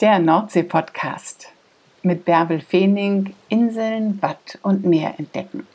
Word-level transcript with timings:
Der 0.00 0.18
Nordsee-Podcast 0.18 1.52
mit 2.02 2.24
Bärbel 2.24 2.62
Feening 2.62 3.34
Inseln, 3.50 4.22
Watt 4.22 4.58
und 4.62 4.86
Meer 4.86 5.12
entdecken. 5.18 5.66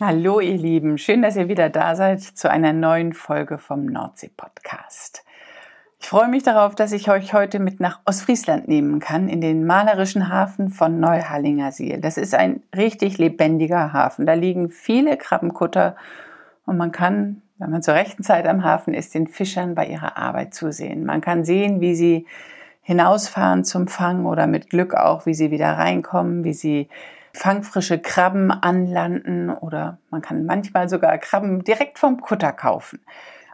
Hallo 0.00 0.40
ihr 0.40 0.56
Lieben, 0.58 0.98
schön, 0.98 1.22
dass 1.22 1.36
ihr 1.36 1.46
wieder 1.48 1.70
da 1.70 1.94
seid 1.94 2.22
zu 2.22 2.50
einer 2.50 2.72
neuen 2.72 3.12
Folge 3.12 3.58
vom 3.58 3.86
Nordsee-Podcast. 3.86 5.24
Ich 6.04 6.10
freue 6.10 6.28
mich 6.28 6.42
darauf, 6.42 6.74
dass 6.74 6.92
ich 6.92 7.10
euch 7.10 7.32
heute 7.32 7.58
mit 7.58 7.80
nach 7.80 8.00
Ostfriesland 8.04 8.68
nehmen 8.68 9.00
kann, 9.00 9.26
in 9.26 9.40
den 9.40 9.64
malerischen 9.64 10.28
Hafen 10.28 10.68
von 10.68 11.00
Neuhallingersiel. 11.00 11.98
Das 11.98 12.18
ist 12.18 12.34
ein 12.34 12.62
richtig 12.76 13.16
lebendiger 13.16 13.94
Hafen. 13.94 14.26
Da 14.26 14.34
liegen 14.34 14.68
viele 14.68 15.16
Krabbenkutter 15.16 15.96
und 16.66 16.76
man 16.76 16.92
kann, 16.92 17.40
wenn 17.56 17.70
man 17.70 17.82
zur 17.82 17.94
rechten 17.94 18.22
Zeit 18.22 18.46
am 18.46 18.64
Hafen 18.64 18.92
ist, 18.92 19.14
den 19.14 19.28
Fischern 19.28 19.74
bei 19.74 19.86
ihrer 19.86 20.18
Arbeit 20.18 20.52
zusehen. 20.52 21.06
Man 21.06 21.22
kann 21.22 21.42
sehen, 21.42 21.80
wie 21.80 21.94
sie 21.94 22.26
hinausfahren 22.82 23.64
zum 23.64 23.88
Fang 23.88 24.26
oder 24.26 24.46
mit 24.46 24.68
Glück 24.68 24.92
auch, 24.92 25.24
wie 25.24 25.32
sie 25.32 25.50
wieder 25.50 25.70
reinkommen, 25.78 26.44
wie 26.44 26.52
sie 26.52 26.90
fangfrische 27.32 27.98
Krabben 27.98 28.50
anlanden 28.50 29.48
oder 29.48 29.96
man 30.10 30.20
kann 30.20 30.44
manchmal 30.44 30.90
sogar 30.90 31.16
Krabben 31.16 31.64
direkt 31.64 31.98
vom 31.98 32.20
Kutter 32.20 32.52
kaufen. 32.52 33.00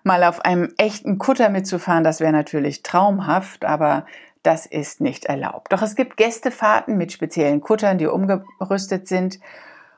Mal 0.02 0.24
auf 0.24 0.44
einem 0.44 0.72
echten 0.78 1.18
Kutter 1.18 1.48
mitzufahren, 1.48 2.04
das 2.04 2.20
wäre 2.20 2.32
natürlich 2.32 2.82
traumhaft, 2.82 3.64
aber 3.64 4.06
das 4.42 4.66
ist 4.66 5.00
nicht 5.00 5.26
erlaubt. 5.26 5.72
Doch 5.72 5.82
es 5.82 5.96
gibt 5.96 6.16
Gästefahrten 6.16 6.96
mit 6.96 7.12
speziellen 7.12 7.60
Kuttern, 7.60 7.98
die 7.98 8.06
umgerüstet 8.06 9.06
sind. 9.06 9.38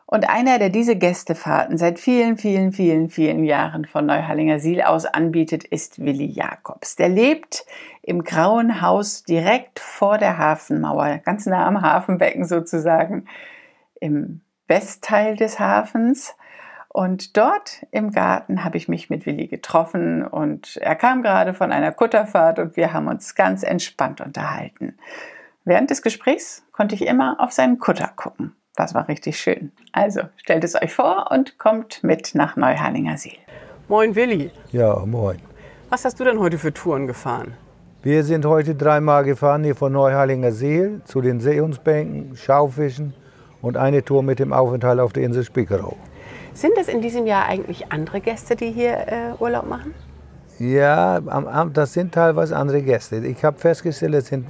Und 0.06 0.28
einer, 0.28 0.58
der 0.58 0.68
diese 0.68 0.96
Gästefahrten 0.96 1.78
seit 1.78 1.98
vielen, 1.98 2.36
vielen, 2.36 2.72
vielen, 2.72 3.08
vielen 3.08 3.44
Jahren 3.44 3.86
von 3.86 4.04
Neuhallinger 4.04 4.58
Siel 4.58 4.82
aus 4.82 5.06
anbietet, 5.06 5.64
ist 5.64 6.04
Willi 6.04 6.26
Jakobs. 6.26 6.96
Der 6.96 7.08
lebt 7.08 7.64
im 8.02 8.22
grauen 8.24 8.82
Haus 8.82 9.22
direkt 9.22 9.78
vor 9.78 10.18
der 10.18 10.36
Hafenmauer, 10.36 11.18
ganz 11.24 11.46
nah 11.46 11.66
am 11.66 11.80
Hafenbecken 11.80 12.44
sozusagen, 12.44 13.26
im 14.00 14.42
Westteil 14.66 15.36
des 15.36 15.60
Hafens. 15.60 16.34
Und 16.92 17.38
dort 17.38 17.86
im 17.90 18.10
Garten 18.10 18.64
habe 18.64 18.76
ich 18.76 18.86
mich 18.86 19.08
mit 19.08 19.24
Willi 19.24 19.46
getroffen 19.46 20.26
und 20.26 20.76
er 20.76 20.94
kam 20.94 21.22
gerade 21.22 21.54
von 21.54 21.72
einer 21.72 21.90
Kutterfahrt 21.90 22.58
und 22.58 22.76
wir 22.76 22.92
haben 22.92 23.08
uns 23.08 23.34
ganz 23.34 23.62
entspannt 23.62 24.20
unterhalten. 24.20 24.98
Während 25.64 25.88
des 25.88 26.02
Gesprächs 26.02 26.62
konnte 26.70 26.94
ich 26.94 27.06
immer 27.06 27.36
auf 27.38 27.52
seinen 27.52 27.78
Kutter 27.78 28.10
gucken. 28.14 28.54
Das 28.76 28.94
war 28.94 29.08
richtig 29.08 29.38
schön. 29.38 29.72
Also 29.92 30.20
stellt 30.36 30.64
es 30.64 30.74
euch 30.74 30.92
vor 30.92 31.30
und 31.30 31.56
kommt 31.56 32.04
mit 32.04 32.34
nach 32.34 32.56
Neuhanninger 32.56 33.16
See. 33.16 33.38
Moin 33.88 34.14
Willi. 34.14 34.50
Ja, 34.70 35.02
moin. 35.06 35.38
Was 35.88 36.04
hast 36.04 36.20
du 36.20 36.24
denn 36.24 36.38
heute 36.38 36.58
für 36.58 36.74
Touren 36.74 37.06
gefahren? 37.06 37.54
Wir 38.02 38.22
sind 38.22 38.44
heute 38.44 38.74
dreimal 38.74 39.24
gefahren 39.24 39.64
hier 39.64 39.76
von 39.76 39.92
Neuhallinger 39.92 40.52
See 40.52 40.98
zu 41.04 41.22
den 41.22 41.40
Seehundsbänken, 41.40 42.36
Schaufischen 42.36 43.14
und 43.62 43.78
eine 43.78 44.04
Tour 44.04 44.22
mit 44.22 44.40
dem 44.40 44.52
Aufenthalt 44.52 45.00
auf 45.00 45.14
der 45.14 45.22
Insel 45.22 45.44
Spiekerow. 45.44 45.96
Sind 46.54 46.74
es 46.78 46.88
in 46.88 47.00
diesem 47.00 47.26
Jahr 47.26 47.46
eigentlich 47.46 47.90
andere 47.90 48.20
Gäste, 48.20 48.56
die 48.56 48.70
hier 48.70 48.92
äh, 48.92 49.32
Urlaub 49.38 49.68
machen? 49.68 49.94
Ja, 50.58 51.18
das 51.72 51.94
sind 51.94 52.12
teilweise 52.12 52.56
andere 52.56 52.82
Gäste. 52.82 53.16
Ich 53.16 53.42
habe 53.42 53.58
festgestellt, 53.58 54.14
es 54.14 54.26
sind 54.26 54.46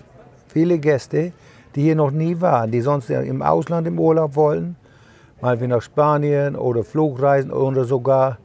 viele 0.48 0.78
Gäste, 0.78 1.32
die 1.74 1.82
hier 1.82 1.96
noch 1.96 2.10
nie 2.10 2.40
waren, 2.40 2.70
die 2.70 2.80
sonst 2.80 3.08
im 3.08 3.40
Ausland 3.40 3.86
im 3.86 3.98
Urlaub 3.98 4.34
wollen, 4.34 4.76
mal 5.40 5.60
wie 5.60 5.68
nach 5.68 5.80
Spanien 5.80 6.56
oder 6.56 6.82
Flugreisen 6.84 7.52
oder 7.52 7.84
sogar 7.84 8.38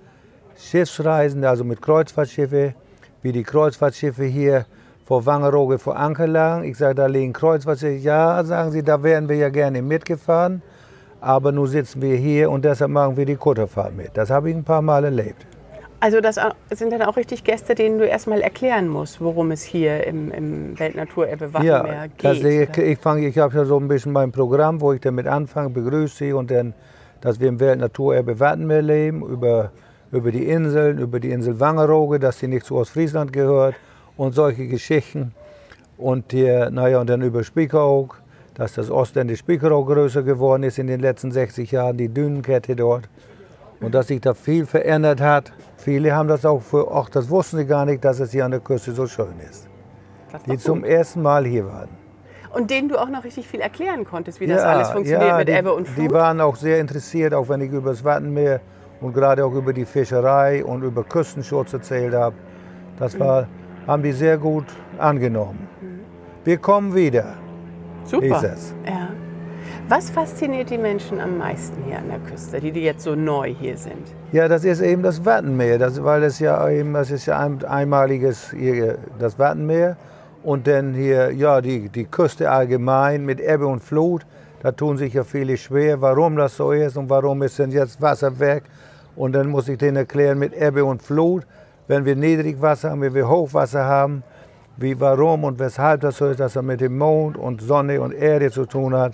Schiffsreisen, 0.57 1.43
also 1.43 1.63
mit 1.63 1.81
Kreuzfahrtschiffe, 1.81 2.75
wie 3.21 3.31
die 3.31 3.43
Kreuzfahrtschiffe 3.43 4.23
hier 4.23 4.65
vor 5.05 5.25
Wangerooge 5.25 5.79
vor 5.79 5.97
Anker 5.97 6.27
lagen. 6.27 6.63
Ich 6.63 6.77
sage, 6.77 6.95
da 6.95 7.07
liegen 7.07 7.33
Kreuzfahrtschiffe. 7.33 7.95
Ja, 7.95 8.43
sagen 8.43 8.71
sie, 8.71 8.83
da 8.83 9.01
wären 9.01 9.27
wir 9.27 9.35
ja 9.35 9.49
gerne 9.49 9.81
mitgefahren. 9.81 10.61
Aber 11.21 11.51
nun 11.51 11.67
sitzen 11.67 12.01
wir 12.01 12.15
hier 12.15 12.51
und 12.51 12.63
deshalb 12.63 12.91
machen 12.91 13.17
wir 13.17 13.25
die 13.25 13.35
Kutterfahrt 13.35 13.95
mit. 13.95 14.11
Das 14.13 14.29
habe 14.29 14.49
ich 14.49 14.55
ein 14.55 14.63
paar 14.63 14.81
Mal 14.81 15.03
erlebt. 15.03 15.45
Also 15.99 16.21
das 16.21 16.39
sind 16.69 16.93
dann 16.93 17.01
auch 17.01 17.17
richtig 17.17 17.43
Gäste, 17.43 17.73
denen 17.73 17.97
du 17.97 18.05
erstmal 18.05 18.41
erklären 18.41 18.87
musst, 18.87 19.19
worum 19.19 19.49
es 19.49 19.63
hier 19.63 20.05
im, 20.05 20.31
im 20.31 20.77
Weltnaturerbe 20.77 21.51
Wattenmeer 21.53 21.93
ja, 21.93 22.07
geht. 22.07 22.25
Also 22.25 22.47
ich, 22.47 22.77
ich, 22.77 22.99
fange, 22.99 23.27
ich 23.27 23.37
habe 23.39 23.55
ja 23.55 23.65
so 23.65 23.79
ein 23.79 23.87
bisschen 23.87 24.11
mein 24.11 24.31
Programm, 24.31 24.79
wo 24.79 24.93
ich 24.93 25.01
damit 25.01 25.25
anfange, 25.25 25.71
begrüße 25.71 26.15
sie 26.15 26.33
und 26.33 26.51
dann, 26.51 26.75
dass 27.21 27.39
wir 27.39 27.47
im 27.47 27.59
Weltnaturerbe 27.59 28.39
Wattenmeer 28.39 28.83
leben, 28.83 29.23
über, 29.23 29.71
über 30.11 30.31
die 30.31 30.45
Inseln, 30.45 30.99
über 30.99 31.19
die 31.19 31.31
Insel 31.31 31.59
Wangerooge, 31.59 32.19
dass 32.19 32.37
sie 32.37 32.47
nicht 32.47 32.67
zu 32.67 32.75
Ostfriesland 32.75 33.33
gehört 33.33 33.73
und 34.17 34.35
solche 34.35 34.67
Geschichten. 34.67 35.33
Und, 35.97 36.31
hier, 36.31 36.69
naja, 36.69 37.01
und 37.01 37.09
dann 37.09 37.23
über 37.23 37.43
Spiekeroog 37.43 38.21
dass 38.57 38.73
das 38.73 38.89
Ostende 38.89 39.37
Spiekerow 39.37 39.85
größer 39.85 40.23
geworden 40.23 40.63
ist 40.63 40.79
in 40.79 40.87
den 40.87 40.99
letzten 40.99 41.31
60 41.31 41.71
Jahren, 41.71 41.95
die 41.95 42.09
Dünenkette 42.09 42.75
dort. 42.75 43.07
Und 43.79 43.93
dass 43.93 44.07
sich 44.07 44.19
da 44.19 44.33
viel 44.33 44.65
verändert 44.65 45.21
hat. 45.21 45.53
Viele 45.77 46.15
haben 46.15 46.27
das 46.27 46.43
auch 46.43 46.63
für, 46.63 46.91
ach, 46.91 47.09
das 47.09 47.29
wussten 47.29 47.57
sie 47.57 47.67
gar 47.67 47.85
nicht, 47.85 48.03
dass 48.03 48.19
es 48.19 48.31
hier 48.31 48.43
an 48.45 48.49
der 48.49 48.59
Küste 48.59 48.93
so 48.93 49.05
schön 49.05 49.39
ist. 49.47 49.67
Die 50.47 50.51
gut. 50.51 50.61
zum 50.61 50.83
ersten 50.83 51.21
Mal 51.21 51.45
hier 51.45 51.67
waren. 51.67 51.89
Und 52.55 52.71
denen 52.71 52.89
du 52.89 52.97
auch 52.97 53.09
noch 53.09 53.23
richtig 53.23 53.47
viel 53.47 53.59
erklären 53.59 54.03
konntest, 54.03 54.39
wie 54.39 54.47
das 54.47 54.63
alles 54.63 54.89
funktioniert 54.89 55.29
ja, 55.29 55.37
mit 55.37 55.47
die, 55.47 55.51
Ebbe 55.51 55.73
und 55.73 55.87
Flut? 55.87 56.09
Die 56.09 56.11
waren 56.11 56.41
auch 56.41 56.55
sehr 56.55 56.79
interessiert, 56.79 57.35
auch 57.35 57.47
wenn 57.49 57.61
ich 57.61 57.71
über 57.71 57.91
das 57.91 58.03
Wattenmeer 58.03 58.59
und 58.99 59.13
gerade 59.13 59.45
auch 59.45 59.53
über 59.53 59.73
die 59.73 59.85
Fischerei 59.85 60.65
und 60.65 60.81
über 60.81 61.03
Küstenschutz 61.03 61.73
erzählt 61.73 62.15
habe. 62.15 62.35
Das 62.97 63.19
war, 63.19 63.43
mhm. 63.43 63.47
haben 63.85 64.01
die 64.01 64.13
sehr 64.13 64.39
gut 64.39 64.65
angenommen. 64.97 65.67
Mhm. 65.79 65.99
Wir 66.43 66.57
kommen 66.57 66.95
wieder. 66.95 67.35
Super. 68.07 68.41
Ja. 68.85 69.09
Was 69.89 70.09
fasziniert 70.09 70.69
die 70.69 70.77
Menschen 70.77 71.19
am 71.19 71.37
meisten 71.37 71.81
hier 71.85 71.99
an 71.99 72.09
der 72.09 72.19
Küste, 72.19 72.59
die, 72.59 72.71
die 72.71 72.81
jetzt 72.81 73.03
so 73.03 73.15
neu 73.15 73.53
hier 73.53 73.77
sind? 73.77 74.13
Ja, 74.33 74.49
das 74.49 74.65
ist 74.65 74.81
eben 74.81 75.01
das 75.01 75.23
Wattenmeer, 75.23 75.77
das, 75.77 76.03
weil 76.03 76.23
es 76.23 76.39
ja 76.39 76.69
eben, 76.69 76.93
das 76.93 77.09
ist 77.09 77.25
ja 77.25 77.39
ein 77.39 77.63
einmaliges 77.63 78.51
hier, 78.51 78.97
das 79.17 79.39
Wattenmeer 79.39 79.95
und 80.43 80.67
dann 80.67 80.93
hier 80.93 81.31
ja 81.31 81.61
die, 81.61 81.87
die 81.87 82.03
Küste 82.03 82.51
allgemein 82.51 83.25
mit 83.25 83.39
Ebbe 83.39 83.65
und 83.67 83.81
Flut. 83.81 84.25
Da 84.61 84.71
tun 84.71 84.97
sich 84.97 85.13
ja 85.13 85.23
viele 85.23 85.55
schwer, 85.55 86.01
warum 86.01 86.35
das 86.35 86.57
so 86.57 86.71
ist 86.71 86.97
und 86.97 87.09
warum 87.09 87.41
ist 87.43 87.59
denn 87.59 87.71
jetzt 87.71 88.01
Wasser 88.01 88.39
weg. 88.39 88.63
Und 89.15 89.33
dann 89.33 89.49
muss 89.49 89.69
ich 89.69 89.77
denen 89.77 89.97
erklären 89.97 90.37
mit 90.37 90.53
Ebbe 90.53 90.83
und 90.83 91.01
Flut, 91.01 91.45
wenn 91.87 92.03
wir 92.03 92.15
Niedrigwasser 92.15 92.91
haben, 92.91 93.01
wenn 93.01 93.13
wir 93.13 93.29
Hochwasser 93.29 93.85
haben, 93.85 94.23
wie 94.77 94.99
warum 94.99 95.43
und 95.43 95.59
weshalb 95.59 96.01
das 96.01 96.17
so 96.17 96.27
ist, 96.27 96.39
dass 96.39 96.55
er 96.55 96.61
mit 96.61 96.81
dem 96.81 96.97
Mond 96.97 97.37
und 97.37 97.61
Sonne 97.61 97.99
und 97.99 98.13
Erde 98.13 98.51
zu 98.51 98.65
tun 98.65 98.95
hat. 98.95 99.13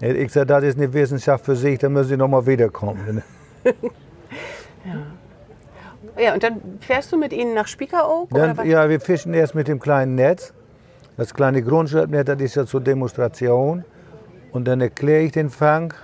Ich 0.00 0.32
sage, 0.32 0.46
das 0.46 0.64
ist 0.64 0.78
eine 0.78 0.92
Wissenschaft 0.92 1.44
für 1.44 1.56
sich, 1.56 1.78
da 1.78 1.88
müssen 1.88 2.08
Sie 2.08 2.16
nochmal 2.16 2.46
wiederkommen. 2.46 3.22
ja. 3.64 3.72
ja, 6.22 6.34
und 6.34 6.42
dann 6.42 6.60
fährst 6.80 7.12
du 7.12 7.18
mit 7.18 7.32
ihnen 7.32 7.54
nach 7.54 7.66
Spiekeroog? 7.66 8.28
ja, 8.64 8.88
wir 8.88 9.00
fischen 9.00 9.32
erst 9.32 9.54
mit 9.54 9.68
dem 9.68 9.80
kleinen 9.80 10.14
Netz. 10.14 10.52
Das 11.16 11.32
kleine 11.32 11.62
Grundschulnetz, 11.62 12.26
das 12.26 12.40
ist 12.40 12.56
ja 12.56 12.66
zur 12.66 12.82
Demonstration. 12.82 13.84
Und 14.52 14.68
dann 14.68 14.82
erkläre 14.82 15.22
ich 15.22 15.32
den 15.32 15.48
Fang, 15.48 15.94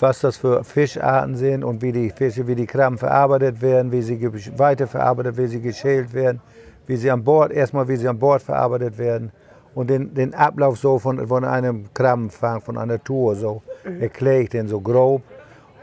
was 0.00 0.20
das 0.20 0.38
für 0.38 0.64
Fischarten 0.64 1.36
sind 1.36 1.62
und 1.62 1.82
wie 1.82 1.92
die 1.92 2.10
Fische, 2.10 2.46
wie 2.46 2.54
die 2.54 2.66
Krabben 2.66 2.98
verarbeitet 2.98 3.60
werden, 3.60 3.92
wie 3.92 4.00
sie 4.00 4.18
weiterverarbeitet, 4.58 5.36
wie 5.36 5.46
sie 5.46 5.60
geschält 5.60 6.14
werden 6.14 6.40
wie 6.86 6.96
sie 6.96 7.10
an 7.10 7.24
Bord, 7.24 7.52
erstmal 7.52 7.88
wie 7.88 7.96
sie 7.96 8.08
an 8.08 8.18
Bord 8.18 8.42
verarbeitet 8.42 8.98
werden 8.98 9.32
und 9.74 9.90
den, 9.90 10.14
den 10.14 10.34
Ablauf 10.34 10.78
so 10.78 10.98
von, 10.98 11.26
von 11.26 11.44
einem 11.44 11.86
Krabbenfang, 11.92 12.60
von 12.60 12.78
einer 12.78 13.02
Tour 13.02 13.34
so 13.34 13.62
mhm. 13.84 14.00
erkläre 14.00 14.42
ich 14.42 14.48
den 14.50 14.68
so 14.68 14.80
grob, 14.80 15.22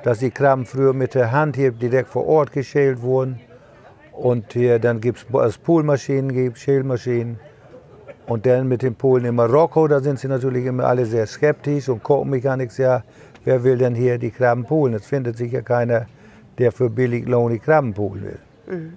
dass 0.04 0.20
die 0.20 0.32
Krabben 0.32 0.66
früher 0.66 0.94
mit 0.94 1.14
der 1.14 1.32
Hand 1.32 1.56
hier 1.56 1.72
direkt 1.72 2.10
vor 2.10 2.28
Ort 2.28 2.52
geschält 2.52 3.02
wurden 3.02 3.40
und 4.12 4.54
hier 4.54 4.80
dann 4.80 5.02
gibt 5.02 5.26
es 5.34 5.58
Poolmaschinen, 5.58 6.34
gibt 6.34 6.58
Schälmaschinen 6.58 7.40
und 8.28 8.46
dann 8.46 8.68
mit 8.68 8.82
den 8.82 8.96
Polen 8.96 9.26
in 9.26 9.36
Marokko, 9.36 9.88
da 9.88 10.00
sind 10.00 10.20
sie 10.20 10.28
natürlich 10.28 10.66
immer 10.66 10.86
alle 10.86 11.06
sehr 11.06 11.28
skeptisch 11.28 11.90
und 11.90 12.04
gucken 12.04 12.30
mich 12.30 12.44
gar 12.44 12.58
nichts, 12.58 12.78
ja, 12.78 13.04
wer 13.44 13.64
will 13.64 13.78
denn 13.78 13.96
hier 13.96 14.18
die 14.18 14.32
Krabben 14.32 14.66
poolen? 14.66 14.94
Es 14.94 15.06
findet 15.06 15.38
sich 15.38 15.52
ja 15.52 15.62
keiner, 15.62 16.06
der 16.58 16.72
für 16.72 16.90
billig 16.90 17.28
Lohn 17.28 17.52
die 17.52 17.60
Krabben 17.60 17.94
poolen 17.94 18.24
will. 18.24 18.40
Mhm. 18.68 18.94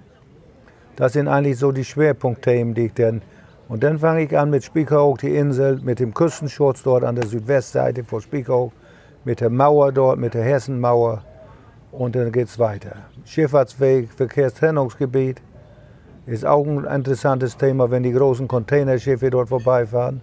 Das 0.95 1.13
sind 1.13 1.27
eigentlich 1.27 1.57
so 1.57 1.71
die 1.71 1.83
Schwerpunktthemen, 1.83 2.73
die 2.73 2.85
ich 2.85 2.93
dann. 2.93 3.21
Und 3.67 3.83
dann 3.83 3.99
fange 3.99 4.23
ich 4.23 4.37
an 4.37 4.49
mit 4.49 4.63
Spiekeroog, 4.63 5.17
die 5.19 5.35
Insel, 5.35 5.79
mit 5.81 5.99
dem 5.99 6.13
Küstenschutz 6.13 6.83
dort 6.83 7.03
an 7.03 7.15
der 7.15 7.25
Südwestseite 7.25 8.03
vor 8.03 8.21
Spiekeroog, 8.21 8.71
mit 9.25 9.41
der 9.41 9.49
Mauer 9.49 9.91
dort, 9.91 10.19
mit 10.19 10.33
der 10.35 10.43
Hessenmauer. 10.43 11.23
Und 11.91 12.15
dann 12.15 12.31
geht 12.31 12.47
es 12.47 12.59
weiter. 12.59 12.95
Schifffahrtsweg, 13.25 14.11
Verkehrstrennungsgebiet 14.11 15.41
ist 16.27 16.45
auch 16.45 16.65
ein 16.65 16.85
interessantes 16.85 17.57
Thema, 17.57 17.91
wenn 17.91 18.03
die 18.03 18.11
großen 18.11 18.47
Containerschiffe 18.47 19.29
dort 19.29 19.49
vorbeifahren. 19.49 20.21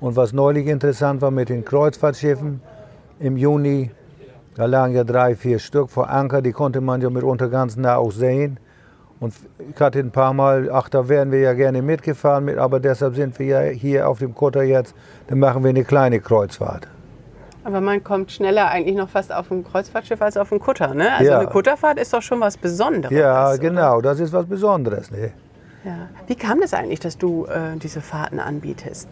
Und 0.00 0.16
was 0.16 0.32
neulich 0.32 0.66
interessant 0.66 1.22
war 1.22 1.30
mit 1.30 1.48
den 1.48 1.64
Kreuzfahrtschiffen 1.64 2.60
im 3.20 3.36
Juni, 3.36 3.90
da 4.54 4.66
lagen 4.66 4.94
ja 4.94 5.04
drei, 5.04 5.36
vier 5.36 5.58
Stück 5.58 5.90
vor 5.90 6.10
Anker, 6.10 6.42
die 6.42 6.52
konnte 6.52 6.80
man 6.80 7.00
ja 7.00 7.10
mitunter 7.10 7.48
ganz 7.48 7.76
nah 7.76 7.96
auch 7.96 8.10
sehen. 8.10 8.58
Und 9.20 9.34
ich 9.74 9.80
hatte 9.80 9.98
ein 9.98 10.12
paar 10.12 10.32
Mal, 10.32 10.70
ach, 10.72 10.88
da 10.88 11.08
wären 11.08 11.32
wir 11.32 11.40
ja 11.40 11.52
gerne 11.52 11.82
mitgefahren, 11.82 12.44
mit, 12.44 12.58
aber 12.58 12.78
deshalb 12.78 13.16
sind 13.16 13.38
wir 13.38 13.46
ja 13.46 13.60
hier 13.62 14.08
auf 14.08 14.20
dem 14.20 14.34
Kutter 14.34 14.62
jetzt, 14.62 14.94
dann 15.26 15.40
machen 15.40 15.64
wir 15.64 15.70
eine 15.70 15.84
kleine 15.84 16.20
Kreuzfahrt. 16.20 16.86
Aber 17.64 17.80
man 17.80 18.02
kommt 18.02 18.30
schneller 18.30 18.68
eigentlich 18.68 18.96
noch 18.96 19.08
fast 19.08 19.32
auf 19.32 19.50
ein 19.50 19.64
Kreuzfahrtschiff 19.64 20.22
als 20.22 20.36
auf 20.36 20.52
ein 20.52 20.60
Kutter, 20.60 20.94
ne? 20.94 21.12
Also 21.12 21.32
ja. 21.32 21.38
eine 21.38 21.48
Kutterfahrt 21.48 21.98
ist 21.98 22.14
doch 22.14 22.22
schon 22.22 22.40
was 22.40 22.56
Besonderes. 22.56 23.14
Ja, 23.14 23.56
genau, 23.56 23.98
oder? 23.98 24.10
das 24.10 24.20
ist 24.20 24.32
was 24.32 24.46
Besonderes. 24.46 25.10
Ne? 25.10 25.32
Ja. 25.84 26.08
Wie 26.26 26.34
kam 26.34 26.60
das 26.60 26.72
eigentlich, 26.72 27.00
dass 27.00 27.18
du 27.18 27.46
äh, 27.46 27.76
diese 27.76 28.00
Fahrten 28.00 28.38
anbietest? 28.38 29.08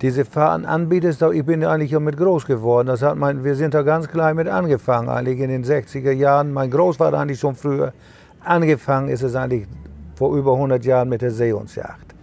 Diese 0.00 0.24
Fahrten 0.24 0.64
anbietest, 0.64 1.22
ich 1.22 1.44
bin 1.44 1.62
eigentlich 1.62 1.94
auch 1.94 2.00
mit 2.00 2.16
groß 2.16 2.46
geworden. 2.46 2.88
Das 2.88 3.02
hat 3.02 3.16
mein, 3.16 3.44
wir 3.44 3.54
sind 3.54 3.74
da 3.74 3.82
ganz 3.82 4.08
klein 4.08 4.34
mit 4.34 4.48
angefangen, 4.48 5.10
eigentlich 5.10 5.38
in 5.40 5.50
den 5.50 5.64
60er 5.64 6.10
Jahren. 6.10 6.52
Mein 6.52 6.70
Großvater 6.70 7.18
eigentlich 7.18 7.38
schon 7.38 7.54
früher 7.54 7.92
Angefangen 8.42 9.08
ist 9.08 9.22
es 9.22 9.34
eigentlich 9.34 9.66
vor 10.14 10.34
über 10.36 10.54
100 10.54 10.84
Jahren 10.84 11.08
mit 11.08 11.20
der 11.20 11.30
Seehundsjagd. 11.30 12.14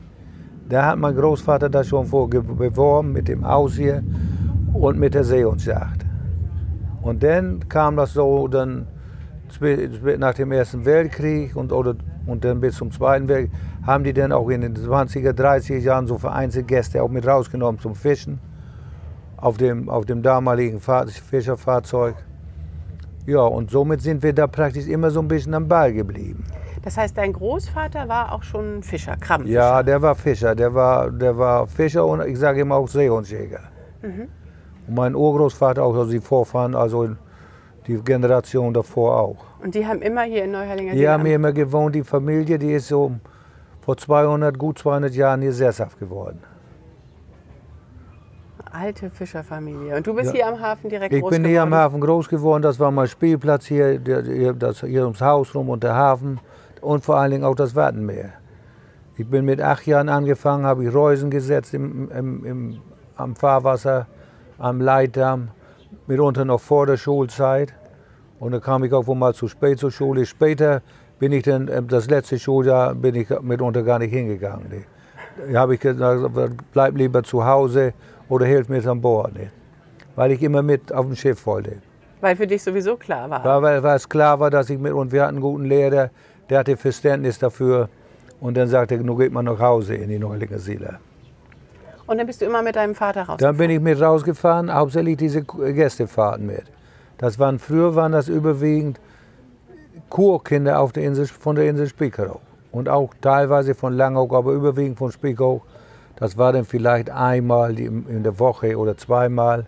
Da 0.67 0.85
hat 0.85 0.97
mein 0.97 1.15
Großvater 1.15 1.69
das 1.69 1.87
schon 1.87 2.09
beworben 2.09 3.13
mit 3.13 3.27
dem 3.27 3.43
Aus 3.43 3.75
hier 3.75 4.03
und 4.73 4.99
mit 4.99 5.13
der 5.13 5.23
Seehundsjagd. 5.23 6.05
Und 7.01 7.23
dann 7.23 7.69
kam 7.69 7.95
das 7.95 8.13
so 8.13 8.47
dann 8.47 8.87
nach 10.17 10.33
dem 10.33 10.51
Ersten 10.51 10.83
Weltkrieg 10.85 11.55
und, 11.55 11.71
oder, 11.71 11.95
und 12.25 12.43
dann 12.43 12.59
bis 12.59 12.75
zum 12.75 12.91
Zweiten 12.91 13.27
Weltkrieg, 13.27 13.57
haben 13.83 14.03
die 14.03 14.11
dann 14.11 14.31
auch 14.31 14.49
in 14.49 14.61
den 14.61 14.75
20er, 14.75 15.31
30er 15.31 15.77
Jahren 15.77 16.07
so 16.07 16.17
vereinzelte 16.17 16.65
Gäste 16.67 17.01
auch 17.01 17.09
mit 17.09 17.25
rausgenommen 17.25 17.79
zum 17.79 17.95
Fischen 17.95 18.39
auf 19.37 19.57
dem, 19.57 19.87
auf 19.87 20.05
dem 20.05 20.23
damaligen 20.23 20.81
Fischerfahrzeug. 20.81 22.15
Ja, 23.27 23.41
und 23.41 23.69
somit 23.69 24.01
sind 24.01 24.23
wir 24.23 24.31
da 24.31 24.47
praktisch 24.47 24.87
immer 24.87 25.11
so 25.11 25.19
ein 25.19 25.27
bisschen 25.27 25.53
am 25.53 25.67
Ball 25.67 25.91
geblieben. 25.91 26.45
Das 26.81 26.95
heißt, 26.95 27.17
dein 27.17 27.33
Großvater 27.33 28.07
war 28.07 28.31
auch 28.31 28.41
schon 28.41 28.81
Fischer, 28.81 29.17
Krabbenfischer? 29.17 29.59
Ja, 29.59 29.83
der 29.83 30.01
war 30.01 30.15
Fischer. 30.15 30.55
Der 30.55 30.73
war, 30.73 31.11
der 31.11 31.37
war 31.37 31.67
Fischer 31.67 32.05
und 32.05 32.25
ich 32.25 32.39
sage 32.39 32.61
immer 32.61 32.75
auch 32.75 32.87
Seehundsjäger. 32.87 33.59
Mhm. 34.01 34.29
Und 34.87 34.95
mein 34.95 35.13
Urgroßvater 35.13 35.83
auch, 35.83 35.93
also 35.93 36.09
die 36.09 36.21
Vorfahren, 36.21 36.73
also 36.73 37.09
die 37.85 37.97
Generation 37.97 38.73
davor 38.73 39.19
auch. 39.19 39.43
Und 39.61 39.75
die 39.75 39.85
haben 39.85 40.01
immer 40.01 40.21
hier 40.21 40.45
in 40.45 40.51
Neuherlinger 40.51 40.93
Die 40.93 41.09
haben 41.09 41.25
hier 41.25 41.35
immer 41.35 41.51
gewohnt. 41.51 41.95
Die 41.95 42.03
Familie, 42.03 42.57
die 42.57 42.71
ist 42.71 42.87
so 42.87 43.11
vor 43.81 43.97
200, 43.97 44.57
gut 44.57 44.79
200 44.79 45.13
Jahren 45.13 45.41
hier 45.41 45.51
sesshaft 45.51 45.99
geworden 45.99 46.39
alte 48.77 49.09
Fischerfamilie. 49.09 49.95
Und 49.95 50.05
du 50.05 50.13
bist 50.13 50.27
ja. 50.27 50.33
hier 50.33 50.47
am 50.47 50.59
Hafen 50.59 50.89
direkt 50.89 51.13
ich 51.13 51.21
groß 51.21 51.31
geworden? 51.31 51.41
Ich 51.41 51.43
bin 51.43 51.51
hier 51.51 51.61
am 51.63 51.73
Hafen 51.73 52.01
groß 52.01 52.29
geworden. 52.29 52.61
Das 52.61 52.79
war 52.79 52.91
mein 52.91 53.07
Spielplatz 53.07 53.65
hier, 53.65 53.99
das, 53.99 54.81
hier 54.81 55.03
ums 55.03 55.21
Haus 55.21 55.53
rum 55.55 55.69
und 55.69 55.83
der 55.83 55.95
Hafen 55.95 56.39
und 56.81 57.03
vor 57.03 57.17
allen 57.17 57.31
Dingen 57.31 57.43
auch 57.43 57.55
das 57.55 57.75
Wattenmeer. 57.75 58.33
Ich 59.17 59.27
bin 59.27 59.45
mit 59.45 59.61
acht 59.61 59.85
Jahren 59.87 60.09
angefangen, 60.09 60.65
habe 60.65 60.85
ich 60.85 60.93
Reusen 60.93 61.31
gesetzt 61.31 61.73
im, 61.73 62.11
im, 62.11 62.45
im, 62.45 62.77
am 63.15 63.35
Fahrwasser, 63.35 64.05
am 64.59 64.79
Leitdamm, 64.79 65.49
mitunter 66.05 66.45
noch 66.45 66.61
vor 66.61 66.85
der 66.85 66.97
Schulzeit. 66.97 67.73
Und 68.39 68.51
dann 68.51 68.61
kam 68.61 68.83
ich 68.83 68.93
auch 68.93 69.07
wohl 69.07 69.15
mal 69.15 69.33
zu 69.33 69.47
spät 69.47 69.79
zur 69.79 69.89
Schule. 69.89 70.25
Später 70.27 70.83
bin 71.17 71.31
ich 71.31 71.43
dann, 71.43 71.67
äh, 71.67 71.81
das 71.81 72.07
letzte 72.09 72.37
Schuljahr 72.37 72.93
bin 72.93 73.15
ich 73.15 73.27
mitunter 73.41 73.81
gar 73.81 73.97
nicht 73.97 74.13
hingegangen. 74.13 74.85
Da 75.51 75.59
habe 75.59 75.75
ich 75.75 75.79
gesagt, 75.79 76.23
bleib 76.71 76.95
lieber 76.95 77.23
zu 77.23 77.43
Hause 77.45 77.93
oder 78.29 78.45
hilf 78.45 78.69
mir 78.69 78.85
an 78.87 79.01
Bord. 79.01 79.33
Nicht? 79.33 79.51
Weil 80.15 80.31
ich 80.31 80.41
immer 80.41 80.61
mit 80.61 80.91
auf 80.93 81.05
dem 81.05 81.15
Schiff 81.15 81.45
wollte. 81.45 81.77
Weil 82.21 82.35
für 82.35 82.47
dich 82.47 82.63
sowieso 82.63 82.95
klar 82.95 83.29
war? 83.29 83.45
Ja, 83.45 83.61
weil, 83.61 83.83
weil 83.83 83.95
es 83.95 84.09
klar 84.09 84.39
war, 84.39 84.49
dass 84.49 84.69
ich 84.69 84.79
mit, 84.79 84.93
und 84.93 85.11
wir 85.11 85.23
hatten 85.23 85.35
einen 85.35 85.41
guten 85.41 85.65
Lehrer, 85.65 86.09
der 86.49 86.59
hatte 86.59 86.75
Verständnis 86.77 87.37
dafür. 87.37 87.89
Und 88.39 88.57
dann 88.57 88.67
sagte 88.67 88.95
er, 88.95 89.01
nun 89.01 89.17
geht 89.17 89.31
man 89.31 89.45
nach 89.45 89.59
Hause 89.59 89.95
in 89.95 90.09
die 90.09 90.19
Neulinger 90.19 90.59
Siedler. 90.59 90.99
Und 92.07 92.17
dann 92.17 92.25
bist 92.25 92.41
du 92.41 92.45
immer 92.45 92.61
mit 92.61 92.75
deinem 92.75 92.95
Vater 92.95 93.21
rausgefahren? 93.21 93.39
Dann 93.39 93.57
bin 93.57 93.69
ich 93.69 93.81
mit 93.81 94.01
rausgefahren, 94.01 94.73
hauptsächlich 94.73 95.17
diese 95.17 95.43
Gästefahrten 95.43 96.45
mit. 96.45 96.63
Das 97.17 97.37
waren, 97.37 97.59
früher 97.59 97.95
waren 97.95 98.13
das 98.13 98.29
überwiegend 98.29 98.99
Kurkinder 100.09 100.79
auf 100.79 100.93
der 100.93 101.03
Insel, 101.03 101.27
von 101.27 101.55
der 101.55 101.69
Insel 101.69 101.87
Spiekerow. 101.87 102.39
Und 102.71 102.89
auch 102.89 103.13
teilweise 103.21 103.75
von 103.75 103.93
Langeoog, 103.93 104.33
aber 104.33 104.53
überwiegend 104.53 104.97
von 104.97 105.11
Spiekerow 105.11 105.61
das 106.17 106.35
war 106.35 106.51
dann 106.51 106.65
vielleicht 106.65 107.09
einmal 107.11 107.79
in 107.79 108.23
der 108.23 108.39
Woche 108.39 108.77
oder 108.77 108.97
zweimal. 108.97 109.67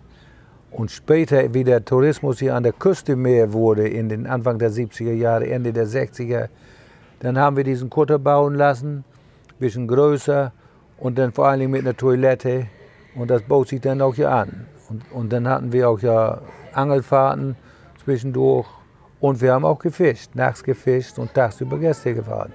Und 0.72 0.90
später, 0.90 1.54
wie 1.54 1.64
der 1.64 1.84
Tourismus 1.84 2.40
hier 2.40 2.54
an 2.54 2.64
der 2.64 2.72
Küste 2.72 3.16
mehr 3.16 3.52
wurde, 3.52 3.88
in 3.88 4.08
den 4.08 4.26
Anfang 4.26 4.58
der 4.58 4.70
70er 4.70 5.12
Jahre, 5.12 5.48
Ende 5.48 5.72
der 5.72 5.86
60er, 5.86 6.48
dann 7.20 7.38
haben 7.38 7.56
wir 7.56 7.64
diesen 7.64 7.88
Kutter 7.88 8.18
bauen 8.18 8.54
lassen, 8.54 9.04
ein 9.48 9.58
bisschen 9.58 9.86
größer 9.86 10.52
und 10.98 11.18
dann 11.18 11.32
vor 11.32 11.46
allen 11.46 11.60
Dingen 11.60 11.72
mit 11.72 11.82
einer 11.82 11.96
Toilette. 11.96 12.66
Und 13.14 13.30
das 13.30 13.42
baut 13.42 13.68
sich 13.68 13.80
dann 13.80 14.00
auch 14.00 14.14
hier 14.14 14.30
an. 14.30 14.66
Und, 14.88 15.02
und 15.12 15.32
dann 15.32 15.48
hatten 15.48 15.72
wir 15.72 15.88
auch 15.88 16.00
ja 16.00 16.40
Angelfahrten 16.72 17.56
zwischendurch. 18.04 18.66
Und 19.20 19.40
wir 19.40 19.52
haben 19.52 19.64
auch 19.64 19.78
gefischt, 19.78 20.34
nachts 20.34 20.64
gefischt 20.64 21.18
und 21.18 21.32
tagsüber 21.34 21.78
Gäste 21.78 22.14
gefahren. 22.14 22.52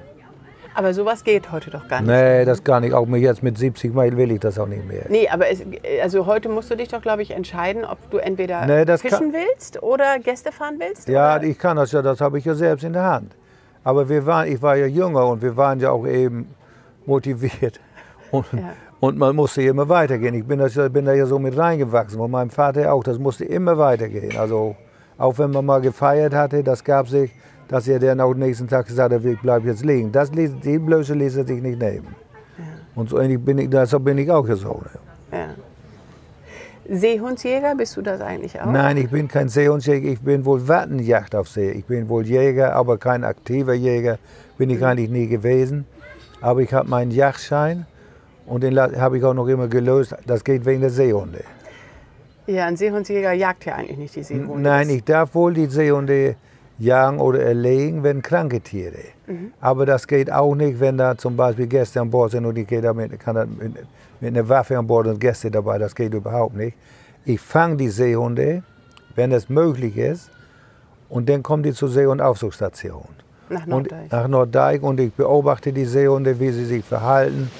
Aber 0.76 0.94
sowas 0.94 1.24
geht 1.24 1.54
heute 1.54 1.72
doch 1.72 1.88
gar 1.88 2.02
nicht. 2.02 2.10
Nee, 2.10 2.44
das 2.44 2.64
gar 2.64 2.82
nicht. 2.82 2.94
Auch 2.94 3.08
jetzt 3.08 3.42
mit 3.42 3.58
70 3.58 3.94
Meilen 3.94 4.18
will 4.18 4.30
ich 4.32 4.42
das 4.42 4.60
auch 4.60 4.68
nicht 4.68 4.86
mehr. 4.86 5.06
Nee, 5.08 5.30
aber 5.30 5.50
es, 5.50 5.64
also 6.04 6.26
heute 6.26 6.50
musst 6.50 6.70
du 6.70 6.76
dich 6.76 6.90
doch, 6.90 7.02
glaube 7.02 7.22
ich, 7.22 7.32
entscheiden, 7.32 7.86
ob 7.86 7.98
du 8.12 8.18
entweder 8.18 8.66
nee, 8.66 8.98
fischen 8.98 9.32
willst 9.32 9.82
oder 9.82 10.20
Gäste 10.20 10.52
fahren 10.52 10.76
willst? 10.80 11.08
Ja, 11.08 11.38
oder? 11.38 11.46
ich 11.46 11.58
kann 11.58 11.78
das 11.78 11.94
ja, 11.94 12.02
das 12.02 12.20
habe 12.20 12.38
ich 12.38 12.46
ja 12.46 12.54
selbst 12.56 12.84
in 12.84 12.92
der 12.92 13.04
Hand. 13.04 13.34
Aber 13.86 14.10
wir 14.10 14.26
waren, 14.26 14.52
ich 14.52 14.62
war 14.62 14.76
ja 14.76 14.88
jünger 14.88 15.28
und 15.28 15.42
wir 15.42 15.56
waren 15.56 15.80
ja 15.80 15.92
auch 15.92 16.06
eben 16.06 16.54
motiviert. 17.06 17.80
Und, 18.32 18.46
ja. 18.52 18.74
und 19.00 19.18
man 19.18 19.36
musste 19.36 19.62
immer 19.62 19.88
weitergehen. 19.88 20.34
Ich 20.34 20.46
bin, 20.46 20.58
das, 20.60 20.74
bin 20.74 21.06
da 21.06 21.14
ja 21.14 21.26
so 21.26 21.38
mit 21.38 21.56
reingewachsen 21.56 22.20
und 22.20 22.32
mein 22.32 22.50
Vater 22.50 22.92
auch. 22.92 23.04
Das 23.04 23.20
musste 23.20 23.46
immer 23.46 23.78
weitergehen. 23.78 24.36
Also 24.36 24.76
auch 25.18 25.38
wenn 25.38 25.52
man 25.52 25.64
mal 25.64 25.80
gefeiert 25.80 26.34
hatte, 26.34 26.64
das 26.64 26.84
gab 26.84 27.08
sich 27.08 27.32
dass 27.68 27.88
er 27.88 28.00
dann 28.00 28.20
auch 28.20 28.34
nächsten 28.34 28.68
Tag 28.68 28.88
gesagt 28.88 29.14
hat, 29.14 29.26
ich 29.26 29.40
bleibe 29.40 29.68
jetzt 29.68 29.84
liegen. 29.84 30.12
Das, 30.12 30.32
die 30.32 30.80
Blöße 30.80 31.14
ließ 31.14 31.38
er 31.38 31.46
sich 31.46 31.62
nicht 31.62 31.80
nehmen. 31.80 32.16
Ja. 32.58 32.64
Und 32.96 33.10
so 33.10 33.20
ähnlich 33.20 33.44
bin 33.44 33.58
ich, 33.58 33.70
deshalb 33.70 34.04
bin 34.04 34.18
ich 34.18 34.30
auch 34.30 34.48
so. 34.48 34.82
Ja. 35.32 35.48
Seehundsjäger, 36.88 37.74
bist 37.76 37.98
du 37.98 38.02
das 38.04 38.22
eigentlich 38.22 38.62
auch? 38.62 38.68
Nein, 38.68 38.98
ich 38.98 39.10
bin 39.10 39.28
kein 39.28 39.50
Seehundsjäger, 39.50 40.08
ich 40.08 40.22
bin 40.22 40.46
wohl 40.46 40.68
Wattenjagd 40.68 41.34
auf 41.34 41.48
See. 41.48 41.72
Ich 41.72 41.86
bin 41.86 42.08
wohl 42.10 42.26
Jäger, 42.26 42.76
aber 42.76 42.98
kein 43.00 43.24
aktiver 43.24 43.74
Jäger, 43.74 44.20
bin 44.58 44.70
ich 44.70 44.80
mhm. 44.80 44.86
eigentlich 44.86 45.10
nie 45.10 45.28
gewesen. 45.28 45.86
Aber 46.42 46.62
ich 46.62 46.72
habe 46.74 46.88
meinen 46.88 47.10
Jagdschein 47.10 47.88
und 48.46 48.62
den 48.64 48.80
habe 48.80 49.18
ich 49.18 49.24
auch 49.24 49.34
noch 49.34 49.48
immer 49.48 49.68
gelöst. 49.68 50.16
Das 50.28 50.44
geht 50.44 50.64
wegen 50.66 50.82
der 50.82 50.92
Seehunde. 50.92 51.44
Ja, 52.46 52.68
ein 52.68 52.78
Seehundsjäger 52.78 53.32
jagt 53.34 53.66
ja 53.66 53.76
eigentlich 53.76 53.98
nicht 53.98 54.16
die 54.16 54.24
Seehunde. 54.24 54.60
Nein, 54.60 54.90
ich 54.90 55.04
darf 55.04 55.34
wohl 55.34 55.56
die 55.56 55.66
Seehunde 55.66 56.36
jagen 56.78 57.20
oder 57.20 57.42
erlegen, 57.42 58.04
wenn 58.04 58.22
kranke 58.22 58.62
Tiere. 58.62 59.00
Mhm. 59.28 59.54
Aber 59.62 59.86
das 59.86 60.08
geht 60.08 60.32
auch 60.32 60.56
nicht, 60.56 60.80
wenn 60.80 60.98
da 60.98 61.18
zum 61.18 61.36
Beispiel 61.36 61.68
Gäste 61.68 62.02
an 62.02 62.10
Bord 62.10 62.32
sind 62.32 62.46
und 62.46 62.58
ich 62.58 62.68
gehe 62.68 62.82
da 62.82 62.94
mit, 62.94 63.18
kann 63.20 63.36
da 63.36 63.46
mit, 63.46 63.76
mit 64.20 64.38
einer 64.38 64.48
Waffe 64.48 64.78
an 64.78 64.88
Bord 64.88 65.08
und 65.08 65.20
Gäste 65.20 65.50
dabei, 65.50 65.78
das 65.78 65.96
geht 65.96 66.14
überhaupt 66.14 66.56
nicht. 66.56 66.78
Ich 67.26 67.40
fange 67.40 67.78
die 67.78 67.90
Seehunde, 67.90 68.64
wenn 69.16 69.32
es 69.32 69.50
möglich 69.50 69.98
ist, 69.98 70.30
und 71.08 71.30
dann 71.30 71.44
kommen 71.44 71.64
die 71.64 71.72
zur 71.72 71.90
See- 71.90 72.08
und 72.08 72.20
Aufsuchsstation. 72.20 73.08
Nach 73.50 73.66
Norddeich. 73.66 74.04
Und, 74.04 74.12
nach 74.12 74.28
Norddeich 74.28 74.82
und 74.82 75.00
ich 75.00 75.14
beobachte 75.14 75.72
die 75.72 75.86
Seehunde, 75.86 76.40
wie 76.40 76.52
sie 76.52 76.66
sich 76.66 76.84
verhalten. 76.84 77.52